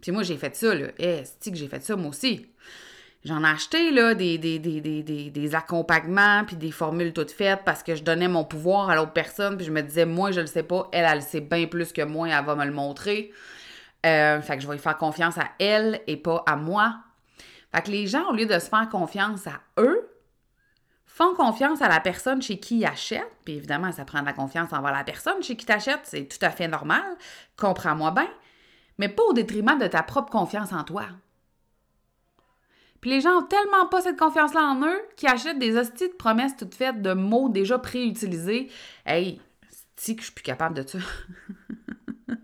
Puis 0.00 0.12
moi, 0.12 0.22
j'ai 0.22 0.36
fait 0.36 0.54
ça, 0.54 0.74
là. 0.74 0.88
Eh, 0.98 1.22
c'est 1.40 1.50
que 1.50 1.56
j'ai 1.56 1.68
fait 1.68 1.82
ça, 1.82 1.96
moi 1.96 2.10
aussi? 2.10 2.46
J'en 3.24 3.42
ai 3.42 3.48
acheté, 3.48 3.90
là, 3.90 4.14
des, 4.14 4.38
des, 4.38 4.58
des, 4.58 4.80
des, 5.02 5.54
accompagnements, 5.54 6.44
puis 6.44 6.54
des 6.54 6.70
formules 6.70 7.12
toutes 7.12 7.32
faites 7.32 7.62
parce 7.64 7.82
que 7.82 7.96
je 7.96 8.04
donnais 8.04 8.28
mon 8.28 8.44
pouvoir 8.44 8.88
à 8.88 8.94
l'autre 8.94 9.12
personne, 9.12 9.56
puis 9.56 9.66
je 9.66 9.72
me 9.72 9.82
disais, 9.82 10.06
moi, 10.06 10.30
je 10.30 10.40
le 10.40 10.46
sais 10.46 10.62
pas, 10.62 10.88
elle, 10.92 11.06
elle 11.10 11.22
sait 11.22 11.40
bien 11.40 11.66
plus 11.66 11.92
que 11.92 12.02
moi, 12.02 12.28
elle 12.28 12.44
va 12.44 12.54
me 12.54 12.64
le 12.64 12.70
montrer. 12.70 13.32
Euh, 14.04 14.40
fait 14.40 14.56
que 14.56 14.62
je 14.62 14.68
vais 14.68 14.78
faire 14.78 14.96
confiance 14.96 15.38
à 15.38 15.48
elle 15.58 16.00
et 16.06 16.16
pas 16.16 16.44
à 16.46 16.54
moi. 16.54 16.98
Fait 17.74 17.82
que 17.82 17.90
les 17.90 18.06
gens, 18.06 18.28
au 18.30 18.32
lieu 18.32 18.46
de 18.46 18.58
se 18.60 18.68
faire 18.68 18.88
confiance 18.88 19.48
à 19.48 19.60
eux, 19.78 20.08
font 21.16 21.34
confiance 21.34 21.80
à 21.80 21.88
la 21.88 21.98
personne 21.98 22.42
chez 22.42 22.58
qui 22.58 22.80
ils 22.80 22.84
achètent. 22.84 23.24
Puis 23.46 23.54
évidemment, 23.54 23.90
ça 23.90 24.04
prend 24.04 24.20
de 24.20 24.26
la 24.26 24.34
confiance 24.34 24.74
envers 24.74 24.92
la 24.92 25.02
personne 25.02 25.42
chez 25.42 25.56
qui 25.56 25.64
tu 25.64 25.72
achètes. 25.72 26.02
C'est 26.04 26.28
tout 26.28 26.44
à 26.44 26.50
fait 26.50 26.68
normal. 26.68 27.02
Comprends-moi 27.56 28.10
bien. 28.10 28.28
Mais 28.98 29.08
pas 29.08 29.22
au 29.22 29.32
détriment 29.32 29.78
de 29.78 29.86
ta 29.86 30.02
propre 30.02 30.30
confiance 30.30 30.74
en 30.74 30.84
toi. 30.84 31.04
Puis 33.00 33.08
les 33.08 33.22
gens 33.22 33.38
ont 33.38 33.46
tellement 33.46 33.86
pas 33.86 34.02
cette 34.02 34.18
confiance-là 34.18 34.60
en 34.60 34.82
eux 34.86 35.00
qu'ils 35.16 35.30
achètent 35.30 35.58
des 35.58 35.78
hosties 35.78 36.08
de 36.08 36.14
promesses 36.14 36.54
toutes 36.54 36.74
faites 36.74 37.00
de 37.00 37.14
mots 37.14 37.48
déjà 37.48 37.78
préutilisés. 37.78 38.68
Hey, 39.06 39.40
c'est 39.96 40.16
que 40.16 40.20
je 40.20 40.26
suis 40.26 40.34
plus 40.34 40.42
capable 40.42 40.74
de 40.74 40.86
ça. 40.86 40.98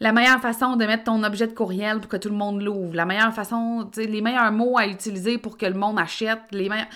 la 0.00 0.12
meilleure 0.12 0.40
façon 0.40 0.76
de 0.76 0.86
mettre 0.86 1.04
ton 1.04 1.22
objet 1.24 1.46
de 1.46 1.52
courriel 1.52 2.00
pour 2.00 2.08
que 2.08 2.16
tout 2.16 2.30
le 2.30 2.36
monde 2.36 2.62
l'ouvre. 2.62 2.94
La 2.94 3.04
meilleure 3.04 3.34
façon, 3.34 3.90
les 3.96 4.22
meilleurs 4.22 4.52
mots 4.52 4.78
à 4.78 4.86
utiliser 4.86 5.36
pour 5.36 5.58
que 5.58 5.66
le 5.66 5.74
monde 5.74 5.98
achète. 5.98 6.40
Les 6.52 6.70
meilleurs 6.70 6.88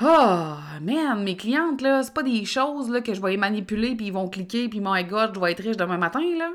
Oh, 0.00 0.56
man, 0.82 1.22
mes 1.24 1.36
clientes, 1.36 1.80
là, 1.80 2.02
c'est 2.02 2.12
pas 2.12 2.22
des 2.22 2.44
choses 2.44 2.92
que 3.02 3.14
je 3.14 3.22
vais 3.22 3.38
manipuler, 3.38 3.96
puis 3.96 4.06
ils 4.06 4.12
vont 4.12 4.28
cliquer, 4.28 4.68
puis 4.68 4.80
my 4.82 5.04
God, 5.04 5.32
je 5.34 5.40
vais 5.40 5.52
être 5.52 5.62
riche 5.62 5.78
demain 5.78 5.96
matin, 5.96 6.20
là. 6.36 6.50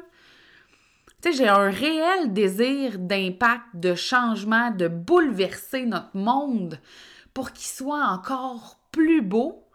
Tu 1.23 1.31
sais, 1.31 1.37
j'ai 1.37 1.47
un 1.47 1.69
réel 1.69 2.33
désir 2.33 2.99
d'impact, 2.99 3.65
de 3.73 3.95
changement, 3.95 4.69
de 4.71 4.87
bouleverser 4.87 5.85
notre 5.85 6.15
monde 6.15 6.79
pour 7.33 7.51
qu'il 7.51 7.67
soit 7.67 8.05
encore 8.05 8.79
plus 8.91 9.21
beau. 9.21 9.67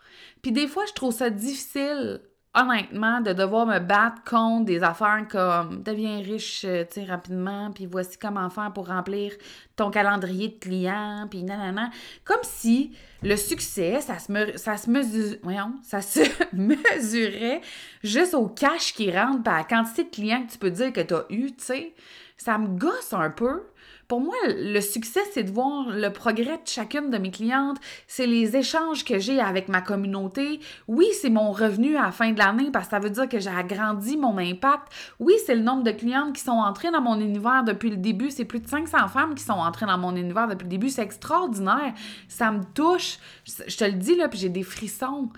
Puis 0.43 0.53
des 0.53 0.69
fois, 0.69 0.85
je 0.87 0.93
trouve 0.93 1.13
ça 1.13 1.31
difficile 1.31 2.21
honnêtement, 2.57 3.21
de 3.21 3.33
devoir 3.33 3.67
me 3.67 3.79
battre 3.79 4.23
contre 4.25 4.65
des 4.65 4.83
affaires 4.83 5.27
comme 5.31 5.83
deviens 5.83 6.19
riche, 6.21 6.65
euh, 6.65 6.85
tu 6.91 7.05
rapidement, 7.05 7.71
puis 7.71 7.87
voici 7.87 8.19
comment 8.19 8.49
faire 8.49 8.73
pour 8.73 8.89
remplir 8.89 9.33
ton 9.77 9.91
calendrier 9.91 10.49
de 10.49 10.59
clients, 10.59 11.27
puis 11.31 11.43
nanana. 11.43 11.91
Comme 12.25 12.43
si 12.43 12.93
le 13.23 13.37
succès, 13.37 14.01
ça 14.01 14.19
se, 14.19 14.57
ça 14.57 14.77
se 14.77 14.91
mesure, 14.91 15.37
voyons, 15.43 15.75
ça 15.83 16.01
se 16.01 16.21
mesurait 16.53 17.61
juste 18.03 18.35
au 18.35 18.49
cash 18.49 18.95
qui 18.95 19.11
rentre, 19.11 19.43
par 19.43 19.59
la 19.59 19.65
quantité 19.65 20.05
de 20.05 20.11
clients 20.11 20.45
que 20.47 20.53
tu 20.53 20.59
peux 20.59 20.71
dire 20.71 20.93
que 20.93 21.01
tu 21.01 21.15
as 21.15 21.27
eu, 21.31 21.53
tu 21.53 21.65
sais. 21.65 21.95
Ça 22.39 22.59
me 22.59 22.67
gosse 22.69 23.13
un 23.13 23.31
peu. 23.31 23.63
Pour 24.09 24.21
moi, 24.21 24.35
le 24.47 24.81
succès, 24.81 25.21
c'est 25.33 25.43
de 25.43 25.51
voir 25.51 25.89
le 25.89 26.11
progrès 26.11 26.59
de 26.59 26.67
chacune 26.67 27.11
de 27.11 27.19
mes 27.19 27.33
clientes, 27.33 27.79
c'est 28.07 28.27
les 28.27 28.57
échanges 28.57 29.05
que 29.05 29.19
j'ai 29.19 29.41
avec 29.41 29.69
ma 29.69 29.81
communauté. 29.81 30.61
Oui, 30.87 31.07
c'est 31.21 31.31
mon 31.31 31.51
revenu 31.51 31.97
à 31.97 32.03
la 32.03 32.13
fin 32.13 32.31
de 32.31 32.39
l'année 32.39 32.71
parce 32.73 32.87
que 32.87 32.91
ça 32.93 32.99
veut 33.01 33.11
dire 33.11 33.29
que 33.29 33.41
j'ai 33.41 33.51
agrandi 33.51 34.17
mon 34.17 34.39
impact. 34.39 34.93
Oui, 35.19 35.35
c'est 35.45 35.57
le 35.57 35.63
nombre 35.63 35.83
de 35.83 35.91
clientes 35.91 36.37
qui 36.37 36.43
sont 36.43 36.53
entrées 36.53 36.93
dans 36.93 37.01
mon 37.01 37.19
univers 37.19 37.65
depuis 37.65 37.91
le 37.91 37.97
début. 37.97 38.31
C'est 38.31 38.45
plus 38.45 38.61
de 38.61 38.69
500 38.69 39.09
femmes 39.09 39.35
qui 39.35 39.43
sont 39.43 39.55
entrées 39.67 39.87
dans 39.87 39.99
mon 39.99 40.15
univers 40.17 40.49
depuis 40.49 40.65
le 40.65 40.71
début. 40.71 40.89
C'est 40.89 41.03
extraordinaire. 41.03 41.93
Ça 42.29 42.51
me 42.51 42.63
touche. 42.75 43.19
Je 43.45 43.77
te 43.77 43.85
le 43.85 43.93
dis, 43.93 44.17
là, 44.17 44.29
puis 44.29 44.39
j'ai 44.39 44.49
des 44.49 44.63
frissons. 44.63 45.31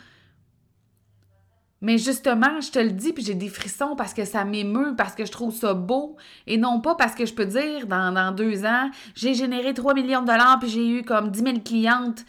Mais 1.81 1.97
justement, 1.97 2.61
je 2.61 2.71
te 2.73 2.79
le 2.79 2.91
dis, 2.91 3.13
puis 3.13 3.25
j'ai 3.25 3.35
des 3.35 3.49
frissons 3.49 3.95
parce 3.95 4.13
que 4.13 4.25
ça 4.25 4.45
m'émeut, 4.45 4.95
parce 4.97 5.15
que 5.15 5.25
je 5.25 5.31
trouve 5.31 5.55
ça 5.55 5.75
beau, 5.75 6.17
et 6.47 6.57
non 6.57 6.81
pas 6.81 6.97
parce 6.97 7.15
que 7.15 7.25
je 7.25 7.33
peux 7.33 7.47
dire, 7.47 7.87
dans, 7.87 8.35
deux 8.35 8.65
ans, 8.65 8.91
j'ai 9.15 9.35
généré 9.35 9.75
3 9.75 9.95
millions 9.95 10.23
de 10.23 10.27
dollars, 10.27 10.59
puis 10.59 10.69
j'ai 10.69 10.89
eu 10.89 11.03
comme 11.05 11.31
10 11.31 11.41
000 11.41 11.59
clientes, 11.61 12.25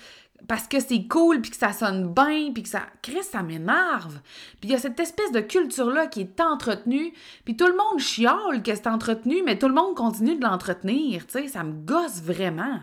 parce 0.49 0.67
que 0.67 0.81
c'est 0.81 1.07
cool, 1.07 1.39
puis 1.39 1.51
que 1.51 1.57
ça 1.57 1.71
sonne 1.71 2.13
bien, 2.13 2.51
puis 2.53 2.63
que 2.63 2.69
ça... 2.69 2.81
Chris, 3.01 3.23
ça 3.23 3.41
m'énerve. 3.41 4.19
Puis 4.59 4.69
il 4.69 4.71
y 4.71 4.75
a 4.75 4.79
cette 4.79 4.99
espèce 4.99 5.31
de 5.31 5.39
culture-là 5.39 6.07
qui 6.07 6.21
est 6.21 6.41
entretenue, 6.41 7.13
puis 7.45 7.55
tout 7.55 7.67
le 7.67 7.77
monde 7.77 7.99
chiale 7.99 8.61
que 8.61 8.75
c'est 8.75 8.87
entretenu, 8.87 9.41
mais 9.45 9.57
tout 9.57 9.69
le 9.69 9.73
monde 9.73 9.95
continue 9.95 10.35
de 10.35 10.43
l'entretenir, 10.43 11.25
tu 11.27 11.39
sais, 11.39 11.47
ça 11.47 11.63
me 11.63 11.71
gosse 11.71 12.21
vraiment 12.21 12.79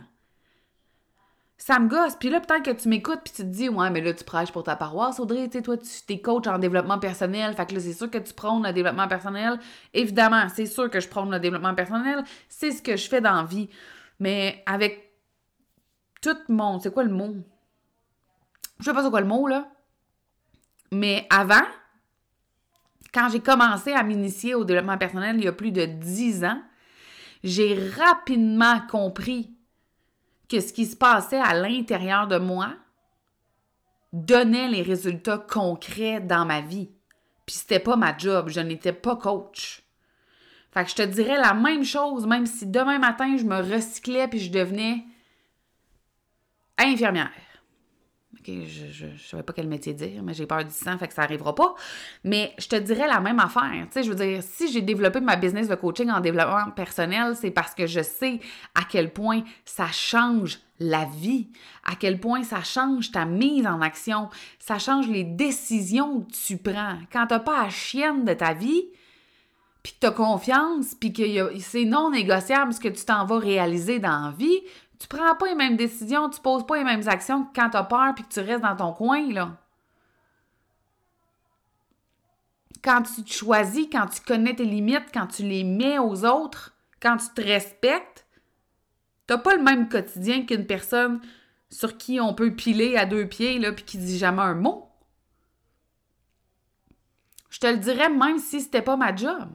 ça 1.58 1.78
me 1.78 1.88
gosse. 1.88 2.16
Puis 2.16 2.28
là, 2.28 2.40
peut-être 2.40 2.64
que 2.64 2.70
tu 2.70 2.88
m'écoutes 2.88 3.20
puis 3.24 3.32
tu 3.34 3.42
te 3.42 3.48
dis, 3.48 3.68
ouais, 3.68 3.90
mais 3.90 4.00
là, 4.00 4.12
tu 4.12 4.24
prêches 4.24 4.52
pour 4.52 4.62
ta 4.62 4.76
paroisse, 4.76 5.18
Audrey. 5.18 5.48
Tu 5.48 5.58
sais, 5.58 5.62
toi, 5.62 5.76
tu 5.76 6.12
es 6.12 6.20
coach 6.20 6.46
en 6.46 6.58
développement 6.58 6.98
personnel. 6.98 7.54
Fait 7.54 7.66
que 7.66 7.74
là, 7.74 7.80
c'est 7.80 7.92
sûr 7.92 8.10
que 8.10 8.18
tu 8.18 8.34
prônes 8.34 8.64
le 8.64 8.72
développement 8.72 9.08
personnel. 9.08 9.58
Évidemment, 9.94 10.48
c'est 10.54 10.66
sûr 10.66 10.90
que 10.90 11.00
je 11.00 11.08
prône 11.08 11.30
le 11.30 11.40
développement 11.40 11.74
personnel. 11.74 12.22
C'est 12.48 12.72
ce 12.72 12.82
que 12.82 12.96
je 12.96 13.08
fais 13.08 13.20
dans 13.20 13.34
la 13.34 13.44
vie. 13.44 13.68
Mais 14.20 14.62
avec 14.66 15.12
tout 16.20 16.36
mon. 16.48 16.78
C'est 16.78 16.92
quoi 16.92 17.04
le 17.04 17.12
mot? 17.12 17.34
Je 18.78 18.84
sais 18.84 18.92
pas 18.92 19.02
c'est 19.02 19.10
quoi 19.10 19.20
le 19.20 19.26
mot, 19.26 19.46
là. 19.46 19.68
Mais 20.92 21.26
avant, 21.30 21.64
quand 23.12 23.28
j'ai 23.30 23.40
commencé 23.40 23.92
à 23.92 24.02
m'initier 24.02 24.54
au 24.54 24.64
développement 24.64 24.98
personnel 24.98 25.36
il 25.36 25.44
y 25.44 25.48
a 25.48 25.52
plus 25.52 25.72
de 25.72 25.84
dix 25.84 26.44
ans, 26.44 26.62
j'ai 27.42 27.90
rapidement 27.90 28.80
compris 28.88 29.54
que 30.48 30.60
ce 30.60 30.72
qui 30.72 30.86
se 30.86 30.96
passait 30.96 31.40
à 31.40 31.54
l'intérieur 31.54 32.28
de 32.28 32.38
moi 32.38 32.74
donnait 34.12 34.68
les 34.68 34.82
résultats 34.82 35.38
concrets 35.38 36.20
dans 36.20 36.44
ma 36.44 36.60
vie. 36.60 36.90
Puis 37.44 37.56
c'était 37.56 37.80
pas 37.80 37.96
ma 37.96 38.16
job, 38.16 38.48
je 38.48 38.60
n'étais 38.60 38.92
pas 38.92 39.16
coach. 39.16 39.82
Fait 40.72 40.84
que 40.84 40.90
je 40.90 40.96
te 40.96 41.02
dirais 41.02 41.38
la 41.38 41.54
même 41.54 41.84
chose, 41.84 42.26
même 42.26 42.46
si 42.46 42.66
demain 42.66 42.98
matin 42.98 43.36
je 43.36 43.44
me 43.44 43.56
recyclais 43.56 44.28
puis 44.28 44.40
je 44.40 44.50
devenais 44.50 45.04
infirmière 46.78 47.32
je 48.44 49.06
ne 49.06 49.16
savais 49.18 49.42
pas 49.42 49.52
quel 49.52 49.68
métier 49.68 49.94
dire, 49.94 50.22
mais 50.22 50.34
j'ai 50.34 50.46
peur 50.46 50.64
du 50.64 50.70
sang, 50.70 50.96
fait 50.98 51.08
que 51.08 51.14
ça 51.14 51.22
n'arrivera 51.22 51.54
pas. 51.54 51.74
Mais 52.24 52.52
je 52.58 52.68
te 52.68 52.76
dirais 52.76 53.06
la 53.06 53.20
même 53.20 53.40
affaire. 53.40 53.86
Tu 53.92 54.02
je 54.02 54.10
veux 54.10 54.14
dire, 54.14 54.42
si 54.42 54.70
j'ai 54.70 54.82
développé 54.82 55.20
ma 55.20 55.36
business 55.36 55.68
de 55.68 55.74
coaching 55.74 56.10
en 56.10 56.20
développement 56.20 56.70
personnel, 56.70 57.34
c'est 57.36 57.50
parce 57.50 57.74
que 57.74 57.86
je 57.86 58.02
sais 58.02 58.40
à 58.74 58.82
quel 58.88 59.12
point 59.12 59.42
ça 59.64 59.88
change 59.92 60.60
la 60.78 61.04
vie, 61.04 61.48
à 61.84 61.94
quel 61.94 62.20
point 62.20 62.42
ça 62.42 62.62
change 62.62 63.10
ta 63.10 63.24
mise 63.24 63.66
en 63.66 63.80
action, 63.80 64.28
ça 64.58 64.78
change 64.78 65.08
les 65.08 65.24
décisions 65.24 66.22
que 66.22 66.32
tu 66.32 66.58
prends. 66.58 66.98
Quand 67.12 67.26
tu 67.26 67.34
n'as 67.34 67.40
pas 67.40 67.64
la 67.64 67.70
chienne 67.70 68.24
de 68.24 68.34
ta 68.34 68.52
vie, 68.52 68.84
puis 69.82 69.92
que 69.92 70.00
tu 70.00 70.06
as 70.06 70.10
confiance, 70.10 70.94
puis 70.98 71.12
que 71.12 71.22
c'est 71.60 71.84
non 71.84 72.10
négociable 72.10 72.72
ce 72.72 72.80
que 72.80 72.88
tu 72.88 73.04
t'en 73.04 73.24
vas 73.24 73.38
réaliser 73.38 74.00
dans 74.00 74.26
la 74.26 74.34
vie, 74.36 74.60
tu 74.98 75.08
prends 75.08 75.34
pas 75.34 75.46
les 75.46 75.54
mêmes 75.54 75.76
décisions, 75.76 76.30
tu 76.30 76.40
poses 76.40 76.66
pas 76.66 76.78
les 76.78 76.84
mêmes 76.84 77.06
actions 77.08 77.44
que 77.44 77.54
quand 77.54 77.70
tu 77.70 77.76
as 77.76 77.84
peur 77.84 78.14
puis 78.14 78.24
que 78.24 78.32
tu 78.32 78.40
restes 78.40 78.62
dans 78.62 78.76
ton 78.76 78.92
coin, 78.92 79.30
là. 79.32 79.56
Quand 82.82 83.02
tu 83.02 83.24
te 83.24 83.32
choisis, 83.32 83.88
quand 83.90 84.06
tu 84.06 84.20
connais 84.20 84.54
tes 84.54 84.64
limites, 84.64 85.10
quand 85.12 85.26
tu 85.26 85.42
les 85.42 85.64
mets 85.64 85.98
aux 85.98 86.24
autres, 86.24 86.74
quand 87.00 87.16
tu 87.16 87.26
te 87.34 87.40
respectes, 87.40 88.26
t'as 89.26 89.38
pas 89.38 89.56
le 89.56 89.62
même 89.62 89.88
quotidien 89.88 90.46
qu'une 90.46 90.66
personne 90.66 91.20
sur 91.68 91.98
qui 91.98 92.20
on 92.20 92.32
peut 92.32 92.54
piler 92.54 92.96
à 92.96 93.06
deux 93.06 93.26
pieds, 93.26 93.58
là, 93.58 93.72
puis 93.72 93.84
qui 93.84 93.98
dit 93.98 94.18
jamais 94.18 94.42
un 94.42 94.54
mot. 94.54 94.88
Je 97.50 97.58
te 97.58 97.66
le 97.66 97.78
dirais 97.78 98.08
même 98.08 98.38
si 98.38 98.60
c'était 98.60 98.82
pas 98.82 98.96
ma 98.96 99.14
job. 99.14 99.48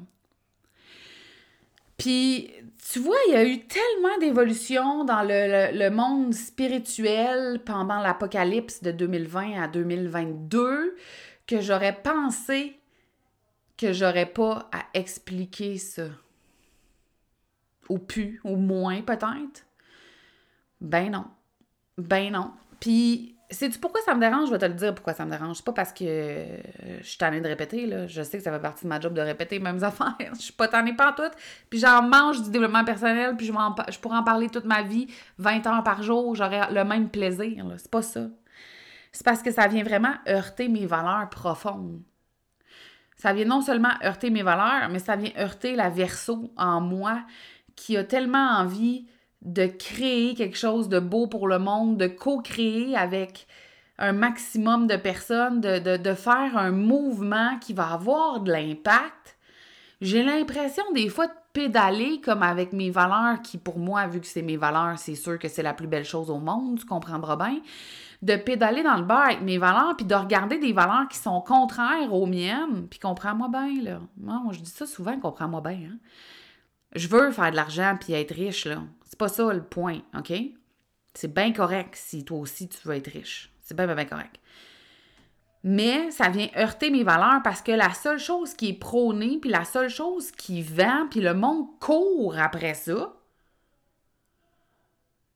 Puis, 1.98 2.52
tu 2.90 3.00
vois, 3.00 3.18
il 3.28 3.34
y 3.34 3.38
a 3.38 3.46
eu 3.46 3.68
tellement 3.68 4.18
d'évolutions 4.20 5.04
dans 5.04 5.24
le, 5.24 5.90
monde 5.90 6.34
spirituel 6.34 7.62
pendant 7.64 8.00
l'apocalypse 8.02 8.82
de 8.82 8.92
2020 8.92 9.62
à 9.62 9.68
2022 9.68 10.96
que 11.46 11.62
j'aurais 11.62 12.02
pensé 12.02 12.80
que 13.78 13.94
j'aurais 13.94 14.26
pas 14.26 14.70
à 14.72 14.86
expliquer 14.94 15.78
ça. 15.78 16.08
Ou 17.90 17.98
pu, 17.98 18.42
ou 18.44 18.56
moins 18.56 19.02
peut-être. 19.02 19.66
Ben 20.80 21.12
non. 21.12 21.26
Ben 21.98 22.32
non. 22.32 22.52
Puis 22.80 23.36
Sais-tu 23.52 23.80
pourquoi 23.80 24.02
ça 24.02 24.16
me 24.16 24.22
dérange? 24.22 24.48
Je 24.48 24.54
vais 24.54 24.60
te 24.60 24.66
le 24.66 24.74
dire 24.74 24.96
pourquoi 24.96 25.14
ça 25.14 25.26
me 25.26 25.32
dérange. 25.32 25.58
C'est 25.58 25.66
pas 25.66 25.74
parce 25.74 25.92
que 25.92 26.06
je 26.06 27.06
suis 27.06 27.18
tannée 27.18 27.42
de 27.42 27.48
répéter, 27.48 27.86
là. 27.86 28.08
Je 28.08 28.22
sais 28.22 28.38
que 28.38 28.44
ça 28.44 28.52
fait 28.52 28.62
partie 28.62 28.86
de 28.86 28.90
ma 28.90 29.00
job 29.00 29.14
de 29.14 29.22
répéter 29.22 29.58
les 29.58 29.64
mêmes 29.64 29.84
affaires. 29.84 30.16
Je 30.34 30.42
suis 30.42 30.54
pas 30.54 30.70
tannée 30.70 30.96
pas 30.96 31.12
tout. 31.12 31.24
Puis 31.70 31.80
j'en 31.80 32.02
mange 32.02 32.42
du 32.42 32.50
développement 32.50 32.86
personnel, 32.86 33.36
puis 33.36 33.46
je, 33.46 33.54
je 33.54 34.00
pourrais 34.00 34.18
en 34.18 34.24
parler 34.24 34.50
toute 34.50 34.66
ma 34.66 34.82
vie, 34.84 35.08
20 35.38 35.68
heures 35.68 35.84
par 35.84 36.02
jour, 36.02 36.34
j'aurais 36.34 36.72
le 36.72 36.84
même 36.86 37.10
plaisir. 37.10 37.66
C'est 37.78 37.92
pas 37.92 38.02
ça. 38.02 38.28
C'est 39.12 39.26
parce 39.26 39.42
que 39.42 39.52
ça 39.52 39.68
vient 39.68 39.84
vraiment 39.84 40.14
heurter 40.28 40.70
mes 40.70 40.86
valeurs 40.86 41.30
profondes. 41.30 42.02
Ça 43.18 43.34
vient 43.34 43.46
non 43.46 43.62
seulement 43.62 43.92
heurter 44.04 44.30
mes 44.30 44.44
valeurs, 44.44 44.90
mais 44.90 45.00
ça 45.00 45.16
vient 45.16 45.32
heurter 45.38 45.76
la 45.76 45.90
verso 45.90 46.52
en 46.58 46.82
moi 46.82 47.22
qui 47.76 47.98
a 47.98 48.04
tellement 48.04 48.58
envie 48.58 49.06
de 49.42 49.66
créer 49.66 50.36
quelque 50.36 50.58
chose 50.58 50.90
de 50.90 51.00
beau 51.00 51.28
pour 51.28 51.48
le 51.48 51.60
monde, 51.60 51.98
de 51.98 52.08
co-créer 52.08 52.96
avec 52.96 53.48
un 53.98 54.14
maximum 54.14 54.88
de 54.88 54.96
personnes, 54.96 55.62
de, 55.62 56.14
faire 56.14 56.58
un 56.58 56.72
mouvement 56.72 57.58
qui 57.60 57.74
va 57.74 57.94
avoir 57.94 58.40
de 58.40 58.52
l'impact. 58.52 59.38
J'ai 60.02 60.24
l'impression 60.24 60.84
des 60.94 61.10
fois 61.10 61.28
de 61.28 61.34
pédaler 61.54 62.20
comme 62.22 62.42
avec 62.42 62.74
mes 62.74 62.90
valeurs, 62.90 63.42
qui 63.42 63.58
pour 63.58 63.78
moi, 63.78 64.08
vu 64.08 64.20
que 64.20 64.28
c'est 64.28 64.42
mes 64.42 64.58
valeurs, 64.58 64.98
c'est 64.98 65.16
sûr 65.16 65.38
que 65.38 65.48
c'est 65.48 65.62
la 65.62 65.74
plus 65.74 65.88
belle 65.88 66.06
chose 66.06 66.32
au 66.32 66.40
monde, 66.40 66.80
tu 66.80 66.86
comprendras 66.86 67.36
bien, 67.36 67.60
de 68.22 68.36
pédaler 68.36 68.82
dans 68.84 68.98
le 68.98 69.04
bar 69.04 69.26
avec 69.26 69.42
mes 69.42 69.58
valeurs, 69.58 69.96
puis 69.96 70.06
de 70.06 70.16
regarder 70.16 70.58
des 70.58 70.74
valeurs 70.74 71.08
qui 71.10 71.18
sont 71.18 71.42
contraires 71.42 72.14
aux 72.14 72.26
miennes, 72.26 72.88
puis 72.90 73.00
comprends-moi 73.00 73.50
bien, 73.50 73.84
là. 73.84 74.00
Je 74.52 74.60
dis 74.60 74.70
ça 74.70 74.88
souvent, 74.88 75.20
comprends-moi 75.20 75.62
bien, 75.62 75.80
hein. 75.92 75.98
Je 76.94 77.08
veux 77.08 77.32
faire 77.32 77.52
de 77.52 77.56
l'argent 77.56 77.98
puis 78.00 78.14
être 78.14 78.34
riche, 78.34 78.66
là. 78.66 78.80
C'est 79.12 79.20
pas 79.20 79.28
ça 79.28 79.52
le 79.52 79.62
point, 79.62 80.00
OK? 80.18 80.32
C'est 81.14 81.34
bien 81.34 81.52
correct 81.52 81.96
si 81.98 82.24
toi 82.24 82.40
aussi 82.40 82.70
tu 82.70 82.78
veux 82.86 82.96
être 82.96 83.12
riche. 83.12 83.52
C'est 83.60 83.76
bien, 83.76 83.86
bien, 83.86 83.96
bien 83.96 84.06
correct. 84.06 84.40
Mais 85.66 86.10
ça 86.12 86.30
vient 86.30 86.48
heurter 86.56 86.90
mes 86.92 87.04
valeurs 87.04 87.42
parce 87.44 87.62
que 87.62 87.74
la 87.74 87.94
seule 87.94 88.20
chose 88.20 88.54
qui 88.54 88.70
est 88.70 88.80
prônée, 88.80 89.38
puis 89.42 89.50
la 89.50 89.66
seule 89.66 89.90
chose 89.90 90.32
qui 90.32 90.62
vend, 90.62 91.08
puis 91.12 91.20
le 91.20 91.34
monde 91.34 91.78
court 91.82 92.38
après 92.40 92.74
ça, 92.74 93.14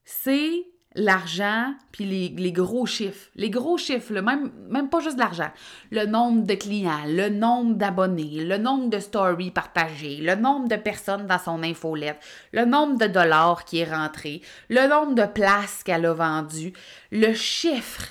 c'est 0.05 0.65
l'argent, 0.95 1.73
puis 1.91 2.05
les, 2.05 2.51
gros 2.51 2.85
chiffres. 2.85 3.29
Les 3.35 3.49
gros 3.49 3.77
chiffres, 3.77 4.13
même, 4.13 4.51
même 4.69 4.89
pas 4.89 5.01
juste 5.01 5.17
l'argent. 5.17 5.51
Le 5.91 6.05
nombre 6.05 6.45
de 6.45 6.55
clients, 6.55 7.03
le 7.05 7.29
nombre 7.29 7.75
d'abonnés, 7.75 8.45
le 8.45 8.57
nombre 8.57 8.89
de 8.89 8.99
stories 8.99 9.51
partagées, 9.51 10.17
le 10.21 10.35
nombre 10.35 10.69
de 10.69 10.77
personnes 10.77 11.27
dans 11.27 11.37
son 11.37 11.63
infolette, 11.63 12.19
le 12.53 12.65
nombre 12.65 12.97
de 12.97 13.07
dollars 13.07 13.65
qui 13.65 13.79
est 13.79 13.93
rentré, 13.93 14.41
le 14.69 14.87
nombre 14.87 15.15
de 15.15 15.25
places 15.25 15.83
qu'elle 15.83 16.05
a 16.05 16.13
vendues. 16.13 16.73
Le 17.11 17.33
chiffre. 17.33 18.07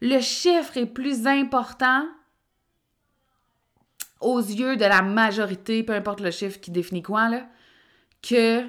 Le 0.00 0.20
chiffre 0.20 0.76
est 0.76 0.86
plus 0.86 1.26
important 1.26 2.06
aux 4.20 4.40
yeux 4.40 4.76
de 4.76 4.84
la 4.84 5.02
majorité, 5.02 5.82
peu 5.82 5.92
importe 5.92 6.20
le 6.20 6.30
chiffre 6.30 6.60
qui 6.60 6.70
définit 6.70 7.02
quoi, 7.02 7.28
là, 7.28 7.46
que 8.22 8.64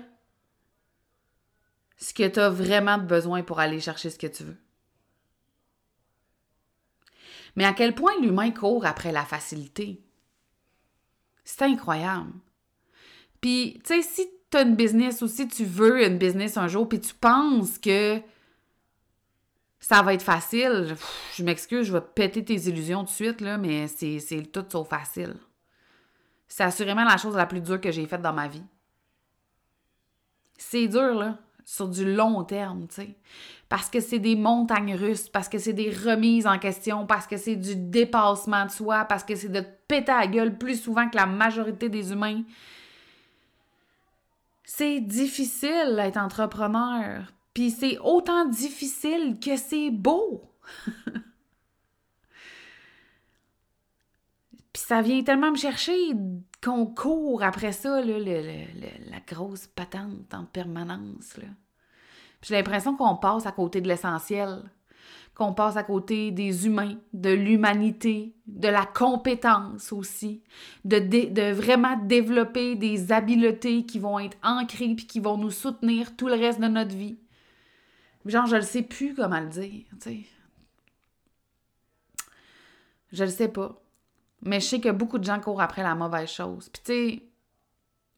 ce 1.99 2.13
que 2.13 2.27
tu 2.27 2.39
as 2.39 2.49
vraiment 2.49 2.97
besoin 2.97 3.43
pour 3.43 3.59
aller 3.59 3.79
chercher 3.79 4.09
ce 4.09 4.17
que 4.17 4.27
tu 4.27 4.43
veux. 4.43 4.57
Mais 7.55 7.65
à 7.65 7.73
quel 7.73 7.93
point 7.93 8.13
l'humain 8.21 8.51
court 8.51 8.85
après 8.85 9.11
la 9.11 9.25
facilité? 9.25 10.01
C'est 11.43 11.63
incroyable. 11.63 12.31
Puis, 13.41 13.81
tu 13.83 13.95
sais, 13.95 14.01
si 14.01 14.29
tu 14.49 14.57
as 14.57 14.61
une 14.61 14.75
business 14.75 15.21
ou 15.21 15.27
si 15.27 15.47
tu 15.47 15.65
veux 15.65 16.05
une 16.05 16.17
business 16.17 16.57
un 16.57 16.67
jour, 16.67 16.87
puis 16.87 17.01
tu 17.01 17.13
penses 17.13 17.77
que 17.77 18.21
ça 19.81 20.01
va 20.01 20.13
être 20.13 20.21
facile, 20.21 20.95
je 21.35 21.43
m'excuse, 21.43 21.85
je 21.85 21.93
vais 21.93 22.01
péter 22.01 22.45
tes 22.45 22.55
illusions 22.55 22.99
tout 22.99 23.09
de 23.09 23.09
suite, 23.09 23.41
mais 23.41 23.87
c'est 23.87 24.51
tout 24.51 24.65
sauf 24.69 24.87
facile. 24.87 25.35
C'est 26.47 26.63
assurément 26.63 27.03
la 27.03 27.17
chose 27.17 27.35
la 27.35 27.45
plus 27.45 27.61
dure 27.61 27.81
que 27.81 27.91
j'ai 27.91 28.05
faite 28.05 28.21
dans 28.21 28.33
ma 28.33 28.47
vie. 28.47 28.63
C'est 30.57 30.87
dur, 30.87 31.15
là 31.15 31.39
sur 31.69 31.87
du 31.87 32.15
long 32.15 32.43
terme, 32.43 32.87
tu 32.87 32.95
sais. 32.95 33.15
Parce 33.69 33.91
que 33.91 33.99
c'est 33.99 34.17
des 34.17 34.35
montagnes 34.35 34.95
russes, 34.95 35.29
parce 35.29 35.47
que 35.47 35.59
c'est 35.59 35.73
des 35.73 35.91
remises 35.91 36.47
en 36.47 36.57
question, 36.57 37.05
parce 37.05 37.27
que 37.27 37.37
c'est 37.37 37.55
du 37.55 37.75
dépassement 37.75 38.65
de 38.65 38.71
soi, 38.71 39.05
parce 39.05 39.23
que 39.23 39.35
c'est 39.35 39.49
de 39.49 39.63
péter 39.87 40.11
à 40.11 40.25
gueule 40.25 40.57
plus 40.57 40.81
souvent 40.81 41.07
que 41.07 41.15
la 41.15 41.27
majorité 41.27 41.87
des 41.87 42.11
humains. 42.11 42.41
C'est 44.63 44.99
difficile 44.99 45.93
d'être 45.95 46.17
entrepreneur. 46.17 47.31
Puis 47.53 47.69
c'est 47.69 47.99
autant 47.99 48.45
difficile 48.45 49.37
que 49.39 49.55
c'est 49.55 49.91
beau. 49.91 50.41
Puis 54.73 54.83
ça 54.87 55.03
vient 55.03 55.21
tellement 55.21 55.51
me 55.51 55.57
chercher 55.57 56.13
qu'on 56.63 56.87
court 56.87 57.43
après 57.43 57.73
ça, 57.73 58.01
là, 58.01 58.17
la 58.19 59.19
grosse 59.27 59.67
patente 59.67 60.33
en 60.33 60.45
permanence. 60.45 61.37
J'ai 62.41 62.55
l'impression 62.55 62.95
qu'on 62.95 63.15
passe 63.15 63.45
à 63.45 63.51
côté 63.51 63.81
de 63.81 63.87
l'essentiel, 63.87 64.63
qu'on 65.35 65.53
passe 65.53 65.77
à 65.77 65.83
côté 65.83 66.31
des 66.31 66.65
humains, 66.65 66.97
de 67.13 67.29
l'humanité, 67.29 68.35
de 68.45 68.67
la 68.67 68.85
compétence 68.85 69.93
aussi, 69.93 70.43
de, 70.83 71.51
vraiment 71.51 71.97
développer 71.97 72.75
des 72.75 73.11
habiletés 73.11 73.85
qui 73.85 73.99
vont 73.99 74.19
être 74.19 74.37
ancrées 74.43 74.95
puis 74.95 75.07
qui 75.07 75.19
vont 75.19 75.37
nous 75.37 75.51
soutenir 75.51 76.15
tout 76.15 76.27
le 76.27 76.33
reste 76.33 76.59
de 76.59 76.67
notre 76.67 76.95
vie. 76.95 77.17
Genre, 78.25 78.45
je 78.47 78.57
ne 78.57 78.61
sais 78.61 78.81
plus 78.81 79.15
comment 79.15 79.39
le 79.39 79.47
dire, 79.47 79.85
tu 80.01 80.09
sais. 80.09 80.19
Je 83.11 83.23
le 83.23 83.29
sais 83.29 83.47
pas. 83.47 83.81
Mais 84.43 84.59
je 84.59 84.65
sais 84.65 84.79
que 84.79 84.89
beaucoup 84.89 85.17
de 85.17 85.23
gens 85.23 85.39
courent 85.39 85.61
après 85.61 85.83
la 85.83 85.95
mauvaise 85.95 86.29
chose. 86.29 86.69
Puis 86.69 86.81
tu 86.83 86.91
sais, 86.91 87.28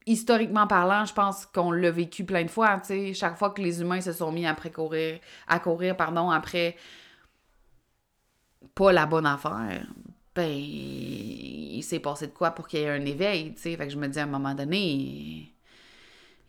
historiquement 0.06 0.68
parlant, 0.68 1.06
je 1.06 1.14
pense 1.14 1.46
qu'on 1.46 1.72
l'a 1.72 1.92
vécu 1.92 2.24
plein 2.26 2.44
de 2.44 2.50
fois, 2.50 2.80
tu 2.80 2.88
sais, 2.88 3.14
chaque 3.14 3.38
fois 3.38 3.52
que 3.52 3.62
les 3.62 3.82
humains 3.82 4.02
se 4.02 4.14
sont 4.14 4.32
mis 4.32 4.46
après 4.46 4.72
courir, 4.72 5.20
à 5.48 5.60
courir, 5.60 5.96
pardon, 5.98 6.30
après 6.32 6.76
pas 8.76 8.92
la 8.92 9.06
bonne 9.06 9.26
affaire, 9.26 9.86
ben, 10.36 10.50
il 10.50 11.84
s'est 11.84 12.00
passé 12.00 12.28
de 12.28 12.32
quoi 12.32 12.52
pour 12.52 12.68
qu'il 12.68 12.80
y 12.80 12.84
ait 12.84 12.90
un 12.90 13.06
éveil, 13.06 13.54
tu 13.54 13.62
sais. 13.62 13.76
Fait 13.76 13.88
que 13.88 13.94
je 13.94 13.98
me 13.98 14.08
dis 14.08 14.20
à 14.20 14.24
un 14.24 14.28
moment 14.28 14.54
donné, 14.56 15.52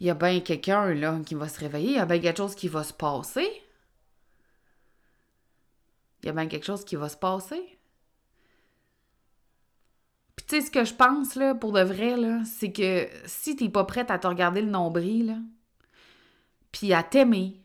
il 0.01 0.07
y 0.07 0.11
a 0.11 0.15
bien 0.15 0.41
quelqu'un, 0.41 0.95
là, 0.95 1.19
qui 1.27 1.35
va 1.35 1.49
se 1.49 1.61
réveiller, 1.61 1.91
il 1.91 1.97
y 1.97 1.99
a 1.99 2.07
bien 2.07 2.21
quelque 2.21 2.37
chose 2.39 2.55
qui 2.55 2.69
va 2.69 2.85
se 2.85 2.93
passer. 2.93 3.49
Il 6.23 6.27
y 6.27 6.29
a 6.29 6.33
bien 6.33 6.47
quelque 6.47 6.67
chose 6.67 6.85
qui 6.85 6.97
va 6.97 7.09
se 7.09 7.17
passer. 7.17 7.79
Tu 10.49 10.57
sais, 10.57 10.67
ce 10.67 10.71
que 10.71 10.85
je 10.85 10.95
pense, 10.95 11.39
pour 11.61 11.73
de 11.73 11.83
vrai, 11.83 12.15
c'est 12.45 12.73
que 12.73 13.07
si 13.27 13.57
t'es 13.57 13.69
pas 13.69 13.85
prête 13.85 14.11
à 14.11 14.19
te 14.19 14.27
regarder 14.27 14.61
le 14.61 14.71
nombril, 14.71 15.27
là, 15.27 15.37
puis 16.73 16.93
à 16.93 17.03
t'aimer, 17.03 17.63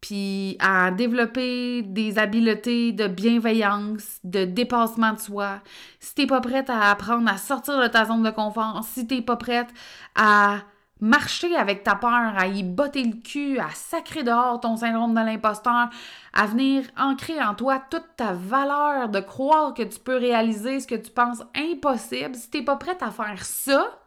puis 0.00 0.56
à 0.60 0.90
développer 0.90 1.82
des 1.82 2.18
habiletés 2.18 2.92
de 2.92 3.08
bienveillance, 3.08 4.20
de 4.24 4.44
dépassement 4.44 5.12
de 5.12 5.18
soi, 5.18 5.60
si 6.00 6.14
t'es 6.14 6.26
pas 6.26 6.40
prête 6.40 6.70
à 6.70 6.90
apprendre 6.90 7.28
à 7.30 7.36
sortir 7.36 7.80
de 7.80 7.86
ta 7.88 8.04
zone 8.04 8.22
de 8.22 8.30
confort, 8.30 8.84
si 8.84 9.06
t'es 9.06 9.22
pas 9.22 9.36
prête 9.36 9.68
à 10.14 10.62
marcher 11.00 11.56
avec 11.56 11.82
ta 11.84 11.94
peur, 11.94 12.34
à 12.36 12.46
y 12.46 12.62
botter 12.62 13.04
le 13.04 13.20
cul, 13.20 13.58
à 13.58 13.70
sacrer 13.70 14.22
dehors 14.22 14.60
ton 14.60 14.76
syndrome 14.76 15.14
de 15.14 15.20
l'imposteur, 15.20 15.88
à 16.32 16.46
venir 16.46 16.84
ancrer 16.96 17.42
en 17.42 17.54
toi 17.54 17.82
toute 17.90 18.16
ta 18.16 18.32
valeur 18.32 19.08
de 19.08 19.20
croire 19.20 19.74
que 19.74 19.82
tu 19.82 19.98
peux 19.98 20.16
réaliser 20.16 20.80
ce 20.80 20.86
que 20.86 20.94
tu 20.94 21.10
penses 21.10 21.42
impossible. 21.54 22.34
Si 22.34 22.50
t'es 22.50 22.62
pas 22.62 22.76
prête 22.76 23.02
à 23.02 23.10
faire 23.10 23.44
ça, 23.44 24.00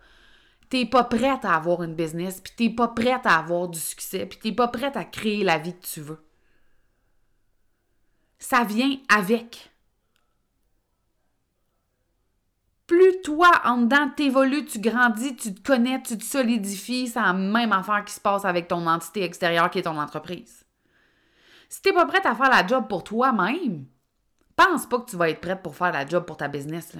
t'es 0.70 0.86
pas 0.86 1.04
prête 1.04 1.46
à 1.46 1.56
avoir 1.56 1.84
une 1.84 1.96
business, 1.96 2.42
puis 2.42 2.54
t'es 2.56 2.70
pas 2.70 2.88
prête 2.90 3.26
à 3.26 3.38
avoir 3.38 3.68
du 3.68 3.80
succès, 3.80 4.26
puis 4.26 4.40
t'es 4.40 4.52
pas 4.52 4.68
prête 4.68 4.98
à 4.98 5.04
créer 5.04 5.44
la 5.44 5.58
vie 5.58 5.74
que 5.74 5.86
tu 5.86 6.02
veux. 6.02 6.24
Ça 8.40 8.64
vient 8.64 8.98
avec. 9.10 9.71
Plus 12.92 13.22
toi, 13.22 13.50
en 13.64 13.78
dedans, 13.78 14.10
t'évolues, 14.14 14.66
tu 14.66 14.78
grandis, 14.80 15.34
tu 15.38 15.56
te 15.56 15.66
connais, 15.66 16.02
tu 16.02 16.18
te 16.18 16.26
solidifies, 16.26 17.08
c'est 17.08 17.22
la 17.22 17.32
même 17.32 17.72
affaire 17.72 18.04
qui 18.04 18.14
se 18.14 18.20
passe 18.20 18.44
avec 18.44 18.68
ton 18.68 18.86
entité 18.86 19.24
extérieure 19.24 19.70
qui 19.70 19.80
est 19.80 19.84
ton 19.84 19.98
entreprise. 19.98 20.66
Si 21.70 21.82
t'es 21.82 21.94
pas 21.94 22.06
prête 22.06 22.26
à 22.26 22.36
faire 22.36 22.50
la 22.50 22.68
job 22.68 22.90
pour 22.90 23.06
toi-même, 23.06 23.86
pense 24.58 24.86
pas 24.88 25.00
que 25.00 25.10
tu 25.10 25.16
vas 25.16 25.30
être 25.30 25.40
prête 25.40 25.64
pour 25.64 25.74
faire 25.74 25.94
la 25.94 26.06
job 26.06 26.26
pour 26.26 26.36
ta 26.36 26.50
business. 26.50 26.92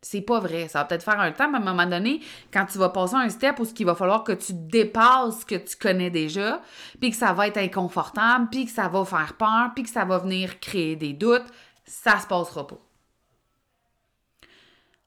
C'est 0.00 0.22
pas 0.22 0.40
vrai. 0.40 0.68
Ça 0.68 0.78
va 0.78 0.84
peut-être 0.86 1.04
faire 1.04 1.20
un 1.20 1.32
temps, 1.32 1.50
mais 1.50 1.58
à 1.58 1.60
un 1.60 1.64
moment 1.64 1.84
donné, 1.84 2.22
quand 2.50 2.64
tu 2.64 2.78
vas 2.78 2.88
passer 2.88 3.16
un 3.16 3.28
step 3.28 3.60
où 3.60 3.66
il 3.78 3.84
va 3.84 3.94
falloir 3.94 4.24
que 4.24 4.32
tu 4.32 4.54
dépasses 4.54 5.40
ce 5.40 5.44
que 5.44 5.56
tu 5.56 5.76
connais 5.76 6.08
déjà, 6.08 6.62
puis 7.02 7.10
que 7.10 7.16
ça 7.16 7.34
va 7.34 7.48
être 7.48 7.58
inconfortable, 7.58 8.48
puis 8.50 8.64
que 8.64 8.70
ça 8.70 8.88
va 8.88 9.04
faire 9.04 9.34
peur, 9.36 9.72
puis 9.74 9.84
que 9.84 9.90
ça 9.90 10.06
va 10.06 10.16
venir 10.16 10.58
créer 10.58 10.96
des 10.96 11.12
doutes, 11.12 11.52
ça 11.84 12.18
se 12.18 12.26
passera 12.26 12.66
pas 12.66 12.87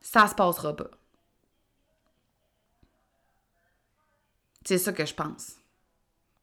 ça 0.02 0.28
se 0.28 0.36
passera 0.36 0.76
pas. 0.76 0.90
C'est 4.66 4.78
ça 4.78 4.94
que 4.94 5.06
je 5.06 5.14
pense. 5.14 5.56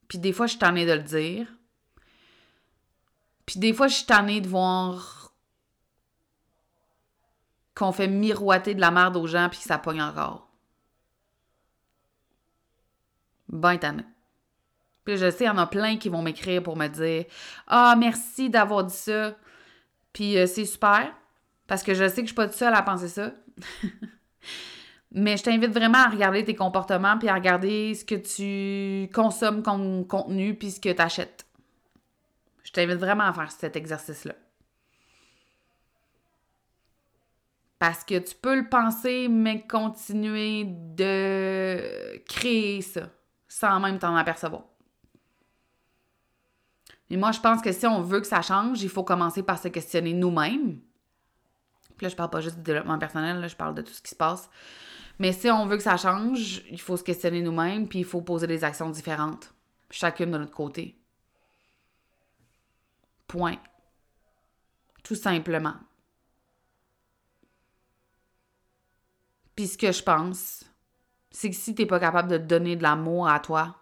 Puis 0.08 0.18
des 0.18 0.32
fois, 0.32 0.46
je 0.46 0.56
t'en 0.56 0.74
ai 0.74 0.86
de 0.86 0.92
le 0.92 1.02
dire. 1.02 1.46
Puis 3.46 3.60
des 3.60 3.72
fois, 3.72 3.88
je 3.88 3.96
suis 3.96 4.06
tannée 4.06 4.40
de 4.40 4.48
voir 4.48 5.32
qu'on 7.74 7.92
fait 7.92 8.08
miroiter 8.08 8.74
de 8.74 8.80
la 8.80 8.90
merde 8.90 9.16
aux 9.16 9.26
gens 9.26 9.48
puis 9.48 9.58
que 9.58 9.64
ça 9.64 9.78
pogne 9.78 10.02
encore. 10.02 10.48
Ben 13.48 13.78
tannée. 13.78 14.04
Puis 15.04 15.16
je 15.16 15.30
sais, 15.30 15.44
il 15.44 15.46
y 15.46 15.50
en 15.50 15.58
a 15.58 15.66
plein 15.66 15.96
qui 15.96 16.10
vont 16.10 16.20
m'écrire 16.20 16.62
pour 16.62 16.76
me 16.76 16.88
dire 16.88 17.24
Ah, 17.66 17.94
merci 17.96 18.50
d'avoir 18.50 18.84
dit 18.84 18.94
ça. 18.94 19.34
Puis 20.12 20.36
euh, 20.36 20.46
c'est 20.46 20.66
super, 20.66 21.14
parce 21.66 21.82
que 21.82 21.94
je 21.94 22.08
sais 22.08 22.16
que 22.16 22.22
je 22.22 22.26
suis 22.26 22.34
pas 22.34 22.46
toute 22.46 22.56
seule 22.56 22.74
à 22.74 22.82
penser 22.82 23.08
ça. 23.08 23.32
Mais 25.12 25.36
je 25.36 25.42
t'invite 25.42 25.70
vraiment 25.70 25.98
à 25.98 26.08
regarder 26.08 26.44
tes 26.44 26.54
comportements 26.54 27.16
puis 27.18 27.28
à 27.28 27.34
regarder 27.34 27.94
ce 27.94 28.04
que 28.04 28.14
tu 28.14 29.10
consommes 29.12 29.62
comme 29.62 30.06
contenu 30.06 30.54
puis 30.54 30.70
ce 30.70 30.80
que 30.80 30.92
tu 30.92 31.00
achètes. 31.00 31.46
Je 32.62 32.72
t'invite 32.72 32.98
vraiment 32.98 33.24
à 33.24 33.32
faire 33.32 33.50
cet 33.50 33.76
exercice-là. 33.76 34.34
Parce 37.78 38.04
que 38.04 38.18
tu 38.18 38.34
peux 38.34 38.56
le 38.56 38.68
penser, 38.68 39.28
mais 39.28 39.66
continuer 39.66 40.64
de 40.66 42.18
créer 42.26 42.82
ça 42.82 43.08
sans 43.48 43.80
même 43.80 43.98
t'en 43.98 44.14
apercevoir. 44.14 44.64
Et 47.10 47.16
moi, 47.16 47.32
je 47.32 47.40
pense 47.40 47.62
que 47.62 47.72
si 47.72 47.86
on 47.86 48.02
veut 48.02 48.20
que 48.20 48.26
ça 48.26 48.42
change, 48.42 48.82
il 48.82 48.90
faut 48.90 49.04
commencer 49.04 49.42
par 49.42 49.58
se 49.58 49.68
questionner 49.68 50.12
nous-mêmes. 50.12 50.80
Puis 51.98 52.04
là, 52.04 52.08
je 52.08 52.16
parle 52.16 52.30
pas 52.30 52.40
juste 52.40 52.56
du 52.56 52.62
développement 52.62 52.98
personnel, 52.98 53.40
là, 53.40 53.48
je 53.48 53.56
parle 53.56 53.74
de 53.74 53.82
tout 53.82 53.92
ce 53.92 54.00
qui 54.00 54.10
se 54.10 54.14
passe. 54.16 54.48
Mais 55.18 55.32
si 55.32 55.50
on 55.50 55.66
veut 55.66 55.76
que 55.76 55.82
ça 55.82 55.96
change, 55.96 56.62
il 56.70 56.80
faut 56.80 56.96
se 56.96 57.02
questionner 57.02 57.42
nous-mêmes, 57.42 57.88
puis 57.88 57.98
il 57.98 58.04
faut 58.04 58.22
poser 58.22 58.46
des 58.46 58.62
actions 58.62 58.88
différentes, 58.88 59.52
chacune 59.90 60.30
de 60.30 60.38
notre 60.38 60.54
côté. 60.54 60.96
Point. 63.26 63.56
Tout 65.02 65.16
simplement. 65.16 65.74
Puis 69.56 69.66
ce 69.66 69.76
que 69.76 69.90
je 69.90 70.04
pense, 70.04 70.64
c'est 71.32 71.50
que 71.50 71.56
si 71.56 71.74
tu 71.74 71.82
n'es 71.82 71.86
pas 71.86 71.98
capable 71.98 72.30
de 72.30 72.38
donner 72.38 72.76
de 72.76 72.82
l'amour 72.84 73.28
à 73.28 73.40
toi, 73.40 73.74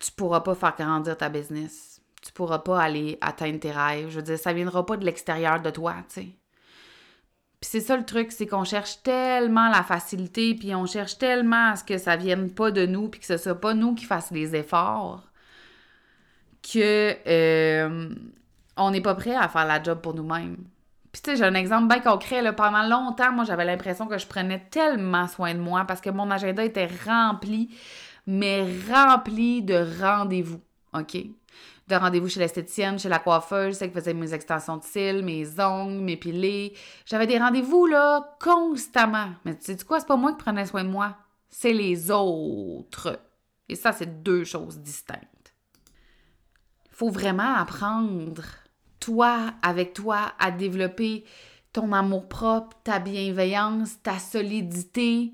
tu 0.00 0.10
pourras 0.10 0.40
pas 0.40 0.56
faire 0.56 0.74
grandir 0.74 1.16
ta 1.16 1.28
business. 1.28 1.95
Tu 2.26 2.32
pourras 2.32 2.58
pas 2.58 2.82
aller 2.82 3.18
atteindre 3.20 3.60
tes 3.60 3.70
rêves. 3.70 4.10
Je 4.10 4.16
veux 4.16 4.22
dire, 4.22 4.38
ça 4.38 4.52
viendra 4.52 4.84
pas 4.84 4.96
de 4.96 5.04
l'extérieur 5.04 5.62
de 5.62 5.70
toi, 5.70 5.94
tu 6.08 6.14
sais. 6.14 6.28
Puis 7.60 7.70
c'est 7.70 7.80
ça 7.80 7.96
le 7.96 8.04
truc, 8.04 8.32
c'est 8.32 8.46
qu'on 8.46 8.64
cherche 8.64 9.02
tellement 9.02 9.68
la 9.68 9.82
facilité, 9.84 10.54
puis 10.54 10.74
on 10.74 10.86
cherche 10.86 11.18
tellement 11.18 11.70
à 11.70 11.76
ce 11.76 11.84
que 11.84 11.98
ça 11.98 12.16
vienne 12.16 12.50
pas 12.50 12.70
de 12.72 12.84
nous, 12.84 13.08
puis 13.08 13.20
que 13.20 13.26
ce 13.26 13.36
soit 13.36 13.60
pas 13.60 13.74
nous 13.74 13.94
qui 13.94 14.04
fassions 14.04 14.34
les 14.34 14.56
efforts, 14.56 15.22
que 16.62 17.16
euh, 17.26 18.10
on 18.76 18.90
n'est 18.90 19.00
pas 19.00 19.14
prêt 19.14 19.36
à 19.36 19.48
faire 19.48 19.66
la 19.66 19.82
job 19.82 20.00
pour 20.00 20.14
nous-mêmes. 20.14 20.56
Puis 21.12 21.22
tu 21.22 21.30
sais, 21.30 21.36
j'ai 21.36 21.44
un 21.44 21.54
exemple 21.54 21.88
bien 21.88 22.00
concret. 22.00 22.42
Là, 22.42 22.52
pendant 22.52 22.82
longtemps, 22.82 23.32
moi, 23.32 23.44
j'avais 23.44 23.64
l'impression 23.64 24.06
que 24.06 24.18
je 24.18 24.26
prenais 24.26 24.66
tellement 24.70 25.28
soin 25.28 25.54
de 25.54 25.60
moi 25.60 25.84
parce 25.86 26.02
que 26.02 26.10
mon 26.10 26.30
agenda 26.30 26.62
était 26.62 26.90
rempli, 27.06 27.70
mais 28.26 28.66
rempli 28.92 29.62
de 29.62 29.86
rendez-vous, 30.02 30.60
OK? 30.92 31.16
De 31.88 31.94
rendez-vous 31.94 32.28
chez 32.28 32.40
l'esthéticienne, 32.40 32.98
chez 32.98 33.08
la 33.08 33.18
coiffeuse, 33.20 33.76
celle 33.76 33.90
qui 33.90 33.94
faisait 33.94 34.14
mes 34.14 34.34
extensions 34.34 34.76
de 34.76 34.84
cils, 34.84 35.22
mes 35.22 35.60
ongles, 35.60 36.02
mes 36.02 36.16
pilés. 36.16 36.74
J'avais 37.04 37.26
des 37.26 37.38
rendez-vous, 37.38 37.86
là, 37.86 38.36
constamment. 38.40 39.30
Mais 39.44 39.56
tu 39.56 39.64
sais 39.64 39.84
quoi, 39.84 40.00
c'est 40.00 40.06
pas 40.06 40.16
moi 40.16 40.32
qui 40.32 40.38
prenais 40.38 40.66
soin 40.66 40.82
de 40.82 40.88
moi, 40.88 41.16
c'est 41.48 41.72
les 41.72 42.10
autres. 42.10 43.20
Et 43.68 43.76
ça, 43.76 43.92
c'est 43.92 44.22
deux 44.22 44.44
choses 44.44 44.78
distinctes. 44.78 45.54
Faut 46.90 47.10
vraiment 47.10 47.54
apprendre, 47.54 48.42
toi, 48.98 49.52
avec 49.62 49.92
toi, 49.92 50.32
à 50.38 50.50
développer 50.50 51.24
ton 51.72 51.92
amour-propre, 51.92 52.76
ta 52.82 52.98
bienveillance, 52.98 54.02
ta 54.02 54.18
solidité. 54.18 55.32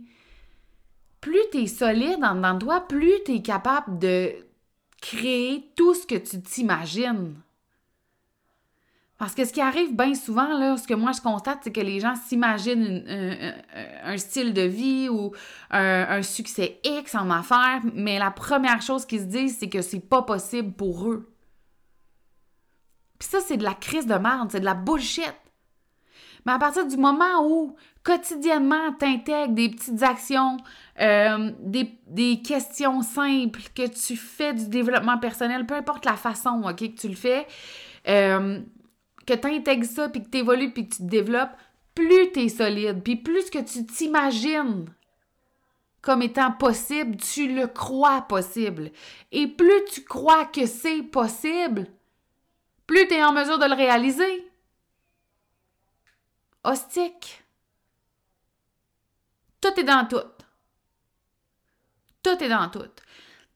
Plus 1.21 1.41
tu 1.53 1.63
es 1.63 1.67
solide 1.67 2.23
en 2.25 2.35
dedans 2.35 2.55
de 2.55 2.59
toi, 2.59 2.81
plus 2.81 3.15
tu 3.25 3.37
es 3.37 3.43
capable 3.43 3.99
de 3.99 4.35
créer 5.03 5.69
tout 5.77 5.95
ce 5.95 6.07
que 6.07 6.15
tu 6.15 6.41
t'imagines. 6.41 7.35
Parce 9.19 9.35
que 9.35 9.45
ce 9.45 9.53
qui 9.53 9.61
arrive 9.61 9.95
bien 9.95 10.15
souvent, 10.15 10.59
là, 10.59 10.77
ce 10.77 10.89
que 10.89 10.95
moi 10.95 11.13
je 11.13 11.21
constate, 11.21 11.59
c'est 11.63 11.71
que 11.71 11.81
les 11.81 12.01
gens 12.01 12.15
s'imaginent 12.17 13.05
un, 14.05 14.17
style 14.17 14.53
de 14.53 14.63
vie 14.63 15.09
ou 15.09 15.33
un, 15.71 16.23
succès 16.23 16.81
X 16.83 17.15
en 17.15 17.31
affaires, 17.31 17.83
mais 17.95 18.19
la 18.19 18.31
première 18.31 18.83
chose 18.83 19.07
qu'ils 19.07 19.21
se 19.21 19.27
disent, 19.27 19.59
c'est 19.61 19.69
que 19.69 19.83
c'est 19.83 20.01
pas 20.01 20.23
possible 20.23 20.73
pour 20.73 21.09
eux. 21.09 21.33
Puis 23.19 23.29
ça, 23.29 23.39
c'est 23.41 23.57
de 23.57 23.63
la 23.63 23.75
crise 23.75 24.07
de 24.07 24.15
merde, 24.15 24.49
c'est 24.51 24.59
de 24.59 24.65
la 24.65 24.75
bullshit. 24.75 25.35
Mais 26.45 26.53
à 26.53 26.59
partir 26.59 26.87
du 26.87 26.97
moment 26.97 27.47
où 27.47 27.77
quotidiennement 28.03 28.93
tu 28.99 29.07
intègres 29.07 29.55
des 29.55 29.69
petites 29.69 30.03
actions, 30.03 30.57
euh, 31.01 31.53
des, 31.61 32.43
questions 32.43 33.03
simples, 33.03 33.61
que 33.75 33.87
tu 33.89 34.17
fais 34.17 34.53
du 34.53 34.69
développement 34.69 35.19
personnel, 35.19 35.67
peu 35.67 35.75
importe 35.75 36.05
la 36.05 36.17
façon 36.17 36.63
que 36.77 36.87
tu 36.87 37.09
le 37.09 37.15
fais, 37.15 37.47
euh, 38.09 38.61
que 39.27 39.35
tu 39.35 39.47
intègres 39.47 39.87
ça, 39.87 40.09
puis 40.09 40.23
que 40.23 40.31
tu 40.31 40.39
évolues, 40.39 40.73
puis 40.73 40.89
que 40.89 40.95
tu 40.95 41.03
te 41.03 41.09
développes, 41.09 41.57
plus 41.95 42.33
tu 42.33 42.41
es 42.41 42.49
solide, 42.49 43.03
puis 43.03 43.17
plus 43.17 43.51
que 43.51 43.59
tu 43.59 43.87
t'imagines 43.87 44.87
comme 46.01 46.23
étant 46.23 46.51
possible, 46.51 47.17
tu 47.17 47.55
le 47.55 47.69
crois 47.69 48.23
possible. 48.23 48.91
Et 49.31 49.47
plus 49.47 49.85
tu 49.93 50.03
crois 50.03 50.47
que 50.47 50.67
c'est 50.67 51.03
possible, 51.03 51.87
plus 52.89 53.07
tu 53.07 53.15
es 53.15 53.25
en 53.25 53.33
mesure 53.33 53.59
de 53.59 53.67
le 53.67 53.75
réaliser. 53.75 54.52
Hostique. 56.65 57.45
Tout 59.61 59.79
est 59.79 59.85
dans 59.85 60.07
tout. 60.07 60.29
Tout 62.23 62.43
est 62.43 62.49
dans 62.49 62.69
tout. 62.69 62.91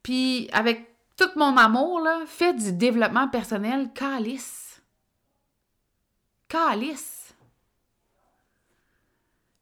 Puis 0.02 0.48
avec 0.52 0.96
tout 1.16 1.30
mon 1.36 1.56
amour, 1.56 2.00
là, 2.00 2.24
fais 2.26 2.52
du 2.54 2.72
développement 2.72 3.28
personnel 3.28 3.92
calice. 3.92 4.82
Calice. 6.48 7.34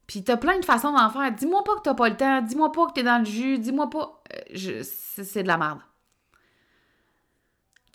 Puis 0.07 0.23
t'as 0.23 0.37
plein 0.37 0.59
de 0.59 0.65
façons 0.65 0.91
d'en 0.91 1.09
faire. 1.09 1.31
Dis-moi 1.31 1.63
pas 1.63 1.75
que 1.75 1.81
t'as 1.81 1.93
pas 1.95 2.09
le 2.09 2.17
temps. 2.17 2.41
Dis-moi 2.41 2.71
pas 2.71 2.87
que 2.87 2.93
t'es 2.93 3.03
dans 3.03 3.19
le 3.19 3.25
jus. 3.25 3.57
Dis-moi 3.57 3.89
pas. 3.89 4.23
Euh, 4.53 4.83
c'est 4.83 5.43
de 5.43 5.47
la 5.47 5.57
merde. 5.57 5.79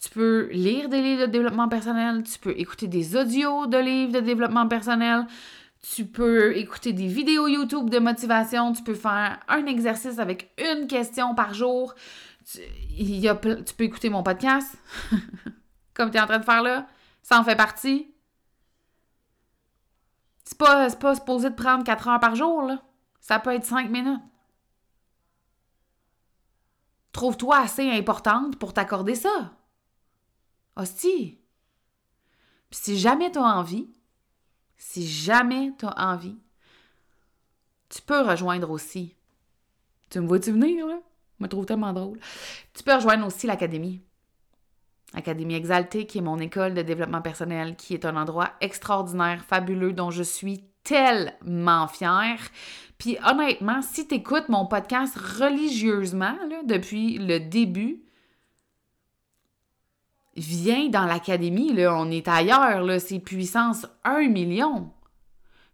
Tu 0.03 0.09
peux 0.09 0.49
lire 0.53 0.89
des 0.89 1.03
livres 1.03 1.27
de 1.27 1.31
développement 1.31 1.69
personnel, 1.69 2.23
tu 2.23 2.39
peux 2.39 2.59
écouter 2.59 2.89
des 2.89 3.17
audios 3.17 3.67
de 3.67 3.77
livres 3.77 4.13
de 4.13 4.21
développement 4.21 4.67
personnel, 4.67 5.27
tu 5.83 6.07
peux 6.07 6.57
écouter 6.57 6.95
des 6.95 7.07
vidéos 7.07 7.49
YouTube 7.49 7.91
de 7.91 7.99
motivation, 7.99 8.73
tu 8.73 8.83
peux 8.83 8.95
faire 8.95 9.39
un 9.49 9.67
exercice 9.67 10.19
avec 10.19 10.53
une 10.59 10.87
question 10.87 11.35
par 11.35 11.53
jour. 11.53 11.95
Tu, 12.51 12.61
y 12.97 13.29
a, 13.29 13.35
tu 13.35 13.75
peux 13.75 13.85
écouter 13.85 14.09
mon 14.09 14.23
podcast, 14.23 14.75
comme 15.95 16.11
tu 16.11 16.17
es 16.17 16.21
en 16.21 16.27
train 16.27 16.39
de 16.39 16.45
faire 16.45 16.63
là. 16.63 16.87
Ça 17.23 17.39
en 17.39 17.45
fait 17.45 17.57
partie. 17.57 18.11
C'est 20.45 20.59
pas, 20.59 20.91
pas 20.91 21.15
supposé 21.15 21.51
de 21.51 21.55
prendre 21.55 21.85
4 21.85 22.09
heures 22.09 22.21
par 22.21 22.35
jour, 22.35 22.63
là. 22.63 22.83
Ça 23.21 23.39
peut 23.39 23.53
être 23.55 23.65
5 23.65 23.91
minutes. 23.91 24.21
Trouve-toi 27.13 27.59
assez 27.59 27.89
importante 27.91 28.59
pour 28.59 28.73
t'accorder 28.73 29.15
ça. 29.15 29.53
Hostie. 30.77 31.39
Puis 32.71 32.81
si 32.83 32.99
jamais 32.99 33.31
tu 33.33 33.39
as 33.39 33.43
envie, 33.43 33.89
si 34.77 35.07
jamais 35.07 35.73
tu 35.79 35.87
envie, 35.97 36.39
tu 37.89 38.01
peux 38.03 38.21
rejoindre 38.21 38.71
aussi. 38.71 39.17
Tu 40.11 40.21
me 40.21 40.27
vois-tu 40.27 40.53
venir, 40.53 40.87
là? 40.87 41.01
Je 41.39 41.45
me 41.45 41.49
trouve 41.49 41.67
tellement 41.67 41.93
drôle. 41.93 42.19
Tu 42.75 42.83
peux 42.83 42.95
rejoindre 42.95 43.27
aussi 43.27 43.47
l'Académie. 43.47 44.03
Académie 45.15 45.55
Exaltée, 45.55 46.07
qui 46.07 46.19
est 46.19 46.23
mon 46.23 46.39
école 46.39 46.75
de 46.75 46.83
développement 46.83 47.23
personnel, 47.23 47.75
qui 47.77 47.95
est 47.95 48.05
un 48.05 48.17
endroit 48.17 48.53
extraordinaire, 48.61 49.45
fabuleux, 49.45 49.93
dont 49.93 50.11
je 50.11 50.23
suis 50.23 50.65
tellement 50.85 51.89
fière. 51.89 52.39
Puis 52.99 53.19
honnêtement, 53.27 53.83
si 53.83 54.07
tu 54.07 54.15
écoutes 54.15 54.49
mon 54.49 54.67
podcast 54.67 55.17
religieusement 55.17 56.37
là, 56.49 56.63
depuis 56.65 57.19
le 57.19 57.41
début, 57.41 58.03
viens 60.37 60.89
dans 60.89 61.07
l'académie, 61.07 61.73
là, 61.73 61.95
on 61.97 62.11
est 62.11 62.29
ailleurs, 62.29 62.83
là, 62.83 62.99
c'est 62.99 63.19
puissance 63.19 63.87
1 64.05 64.29
million. 64.29 64.93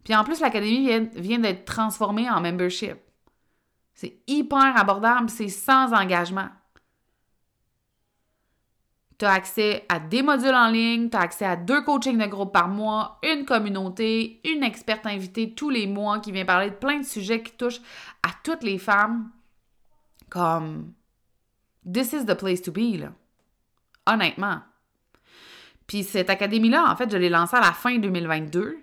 Puis 0.03 0.15
en 0.15 0.23
plus, 0.23 0.39
l'académie 0.39 0.87
vient, 0.87 1.09
vient 1.15 1.39
d'être 1.39 1.65
transformée 1.65 2.29
en 2.29 2.41
membership. 2.41 2.97
C'est 3.93 4.19
hyper 4.27 4.77
abordable, 4.77 5.29
c'est 5.29 5.49
sans 5.49 5.93
engagement. 5.93 6.49
Tu 9.17 9.25
as 9.25 9.33
accès 9.33 9.83
à 9.89 9.99
des 9.99 10.21
modules 10.21 10.53
en 10.53 10.69
ligne, 10.69 11.09
tu 11.09 11.17
as 11.17 11.21
accès 11.21 11.45
à 11.45 11.55
deux 11.55 11.81
coachings 11.81 12.19
de 12.19 12.27
groupe 12.27 12.53
par 12.53 12.67
mois, 12.67 13.19
une 13.23 13.45
communauté, 13.45 14.39
une 14.45 14.63
experte 14.63 15.07
invitée 15.07 15.55
tous 15.55 15.71
les 15.71 15.87
mois 15.87 16.19
qui 16.19 16.31
vient 16.31 16.45
parler 16.45 16.69
de 16.69 16.75
plein 16.75 16.99
de 16.99 17.05
sujets 17.05 17.41
qui 17.41 17.53
touchent 17.53 17.81
à 18.21 18.29
toutes 18.43 18.61
les 18.61 18.77
femmes, 18.77 19.31
comme 20.29 20.93
this 21.91 22.13
is 22.13 22.25
the 22.25 22.35
place 22.35 22.61
to 22.61 22.71
be, 22.71 22.99
là. 22.99 23.11
Honnêtement. 24.07 24.59
Puis 25.85 26.03
cette 26.03 26.29
académie-là, 26.29 26.85
en 26.89 26.95
fait, 26.95 27.11
je 27.11 27.17
l'ai 27.17 27.29
lancée 27.29 27.55
à 27.55 27.61
la 27.61 27.71
fin 27.71 27.97
2022. 27.97 28.77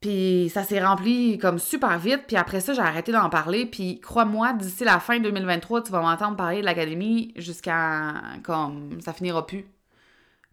Puis 0.00 0.50
ça 0.52 0.62
s'est 0.62 0.84
rempli 0.84 1.38
comme 1.38 1.58
super 1.58 1.98
vite. 1.98 2.24
Puis 2.26 2.36
après 2.36 2.60
ça, 2.60 2.74
j'ai 2.74 2.80
arrêté 2.80 3.12
d'en 3.12 3.30
parler. 3.30 3.66
Puis 3.66 4.00
crois-moi, 4.00 4.52
d'ici 4.54 4.84
la 4.84 5.00
fin 5.00 5.18
2023, 5.18 5.84
tu 5.84 5.92
vas 5.92 6.00
m'entendre 6.00 6.36
parler 6.36 6.60
de 6.60 6.64
l'académie 6.64 7.32
jusqu'à 7.36 8.14
comme 8.44 9.00
ça 9.00 9.12
finira 9.12 9.46
plus. 9.46 9.64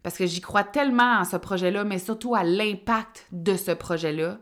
Parce 0.02 0.16
que 0.16 0.26
j'y 0.26 0.40
crois 0.40 0.64
tellement 0.64 1.20
à 1.20 1.24
ce 1.24 1.36
projet-là, 1.36 1.84
mais 1.84 1.98
surtout 1.98 2.34
à 2.34 2.44
l'impact 2.44 3.26
de 3.32 3.56
ce 3.56 3.70
projet-là. 3.70 4.38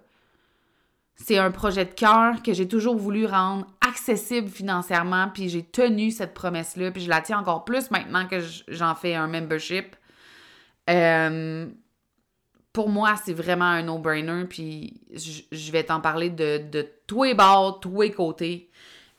C'est 1.14 1.38
un 1.38 1.50
projet 1.50 1.84
de 1.84 1.92
cœur 1.92 2.42
que 2.42 2.52
j'ai 2.52 2.66
toujours 2.66 2.96
voulu 2.96 3.26
rendre 3.26 3.66
accessible 3.86 4.48
financièrement, 4.48 5.28
puis 5.28 5.48
j'ai 5.48 5.62
tenu 5.62 6.10
cette 6.10 6.34
promesse-là, 6.34 6.90
puis 6.90 7.02
je 7.02 7.08
la 7.08 7.20
tiens 7.20 7.38
encore 7.38 7.64
plus 7.64 7.90
maintenant 7.90 8.26
que 8.26 8.40
j'en 8.68 8.94
fais 8.94 9.14
un 9.14 9.28
membership. 9.28 9.94
Euh, 10.90 11.68
pour 12.72 12.88
moi, 12.88 13.14
c'est 13.22 13.34
vraiment 13.34 13.66
un 13.66 13.82
no-brainer, 13.82 14.46
puis 14.46 15.00
je, 15.12 15.72
vais 15.72 15.84
t'en 15.84 16.00
parler 16.00 16.30
de, 16.30 16.88
tous 17.06 17.24
les 17.24 17.34
bords, 17.34 17.80
tous 17.80 18.00
les 18.00 18.10
côtés, 18.10 18.70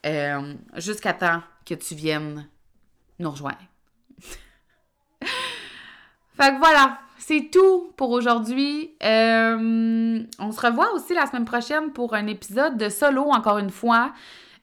euh, 0.05 0.55
jusqu'à 0.75 1.13
temps 1.13 1.41
que 1.65 1.75
tu 1.75 1.95
viennes 1.95 2.47
nous 3.19 3.29
rejoindre. 3.29 3.61
fait 5.21 5.27
que 6.51 6.57
voilà, 6.57 6.99
c'est 7.25 7.49
tout 7.49 7.93
pour 7.95 8.09
aujourd'hui. 8.09 8.91
Euh, 9.01 10.23
on 10.39 10.51
se 10.51 10.59
revoit 10.59 10.93
aussi 10.93 11.13
la 11.13 11.25
semaine 11.25 11.45
prochaine 11.45 11.91
pour 11.93 12.13
un 12.15 12.27
épisode 12.27 12.77
de 12.77 12.89
solo, 12.89 13.23
encore 13.31 13.59
une 13.59 13.69
fois, 13.69 14.11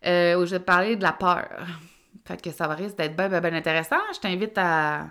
euh, 0.06 0.38
où 0.38 0.44
je 0.44 0.50
vais 0.52 0.58
te 0.58 0.64
parler 0.64 0.96
de 0.96 1.02
la 1.02 1.12
peur. 1.12 1.48
Fait 2.26 2.40
que 2.40 2.50
ça 2.50 2.68
va 2.68 2.74
risque 2.74 2.96
d'être 2.96 3.16
bien, 3.16 3.28
bien, 3.28 3.54
intéressant. 3.54 3.96
Je 4.14 4.20
t'invite 4.20 4.58
à, 4.58 5.06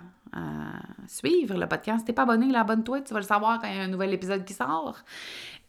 suivre 1.08 1.58
le 1.58 1.66
podcast. 1.66 2.00
Si 2.00 2.04
t'es 2.04 2.12
pas 2.12 2.22
abonné, 2.22 2.54
abonne-toi, 2.54 3.00
tu 3.00 3.12
vas 3.12 3.20
le 3.20 3.26
savoir 3.26 3.58
quand 3.60 3.66
il 3.66 3.76
y 3.76 3.80
a 3.80 3.82
un 3.82 3.88
nouvel 3.88 4.14
épisode 4.14 4.44
qui 4.44 4.54
sort. 4.54 4.98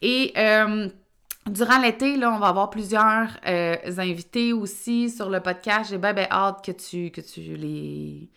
Et 0.03 0.33
euh, 0.37 0.87
durant 1.47 1.79
l'été, 1.79 2.15
là, 2.15 2.31
on 2.31 2.37
va 2.37 2.49
avoir 2.49 2.69
plusieurs 2.69 3.27
invités 3.43 4.53
aussi 4.53 5.09
sur 5.09 5.31
le 5.31 5.39
podcast. 5.39 5.89
J'ai 5.89 5.97
bien 5.97 6.13
hâte 6.29 6.63
que 6.63 6.73
tu, 6.73 7.09
que 7.09 7.21
tu 7.21 7.55
les 7.55 8.29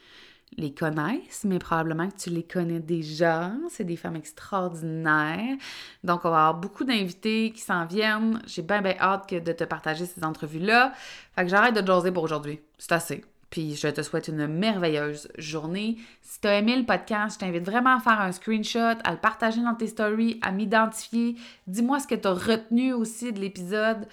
les 0.57 0.73
connaissent, 0.73 1.45
mais 1.45 1.59
probablement 1.59 2.09
que 2.09 2.17
tu 2.17 2.31
les 2.31 2.43
connais 2.43 2.81
déjà. 2.81 3.53
C'est 3.71 3.85
des 3.85 3.97
femmes 3.97 4.17
extraordinaires. 4.17 5.57
Donc, 6.03 6.25
on 6.25 6.31
va 6.31 6.49
avoir 6.49 6.55
beaucoup 6.55 6.85
d'invités 6.85 7.53
qui 7.53 7.61
s'en 7.61 7.87
viennent. 7.87 8.40
J'ai 8.47 8.62
bien, 8.62 8.83
bien 8.83 8.97
hâte 8.99 9.33
de 9.33 9.53
te 9.53 9.64
partager 9.64 10.07
ces 10.07 10.25
entrevues-là. 10.25 10.93
Fait 11.35 11.43
que 11.43 11.49
j'arrête 11.49 11.75
de 11.75 11.87
jaser 11.87 12.12
pour 12.12 12.23
aujourd'hui. 12.23 12.61
C'est 12.79 12.93
assez. 12.93 13.25
Puis 13.55 13.77
je 13.77 13.87
te 13.87 14.03
souhaite 14.03 14.27
une 14.27 14.49
merveilleuse 14.49 15.29
journée. 15.38 15.99
Si 16.23 16.40
tu 16.40 16.49
as 16.49 16.59
aimé 16.59 16.75
le 16.77 16.85
podcast, 16.85 17.37
je 17.37 17.47
t'invite 17.47 17.64
vraiment 17.64 17.97
à 17.97 18.01
faire 18.01 18.21
un 18.21 18.33
screenshot, 18.33 18.99
à 19.05 19.12
le 19.12 19.17
partager 19.17 19.62
dans 19.62 19.77
tes 19.77 19.87
stories, 19.87 20.40
à 20.43 20.51
m'identifier. 20.51 21.37
Dis-moi 21.69 22.01
ce 22.01 22.09
que 22.09 22.17
tu 22.17 22.27
as 22.27 22.33
retenu 22.33 22.93
aussi 22.93 23.33
de 23.33 23.38
l'épisode. 23.38 24.09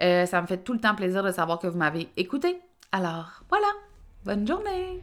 Euh, 0.00 0.24
ça 0.24 0.40
me 0.40 0.46
fait 0.46 0.58
tout 0.58 0.72
le 0.72 0.80
temps 0.80 0.94
plaisir 0.94 1.22
de 1.22 1.30
savoir 1.30 1.58
que 1.58 1.66
vous 1.66 1.76
m'avez 1.76 2.08
écouté. 2.16 2.58
Alors, 2.90 3.42
voilà. 3.50 3.68
Bonne 4.24 4.46
journée. 4.46 5.02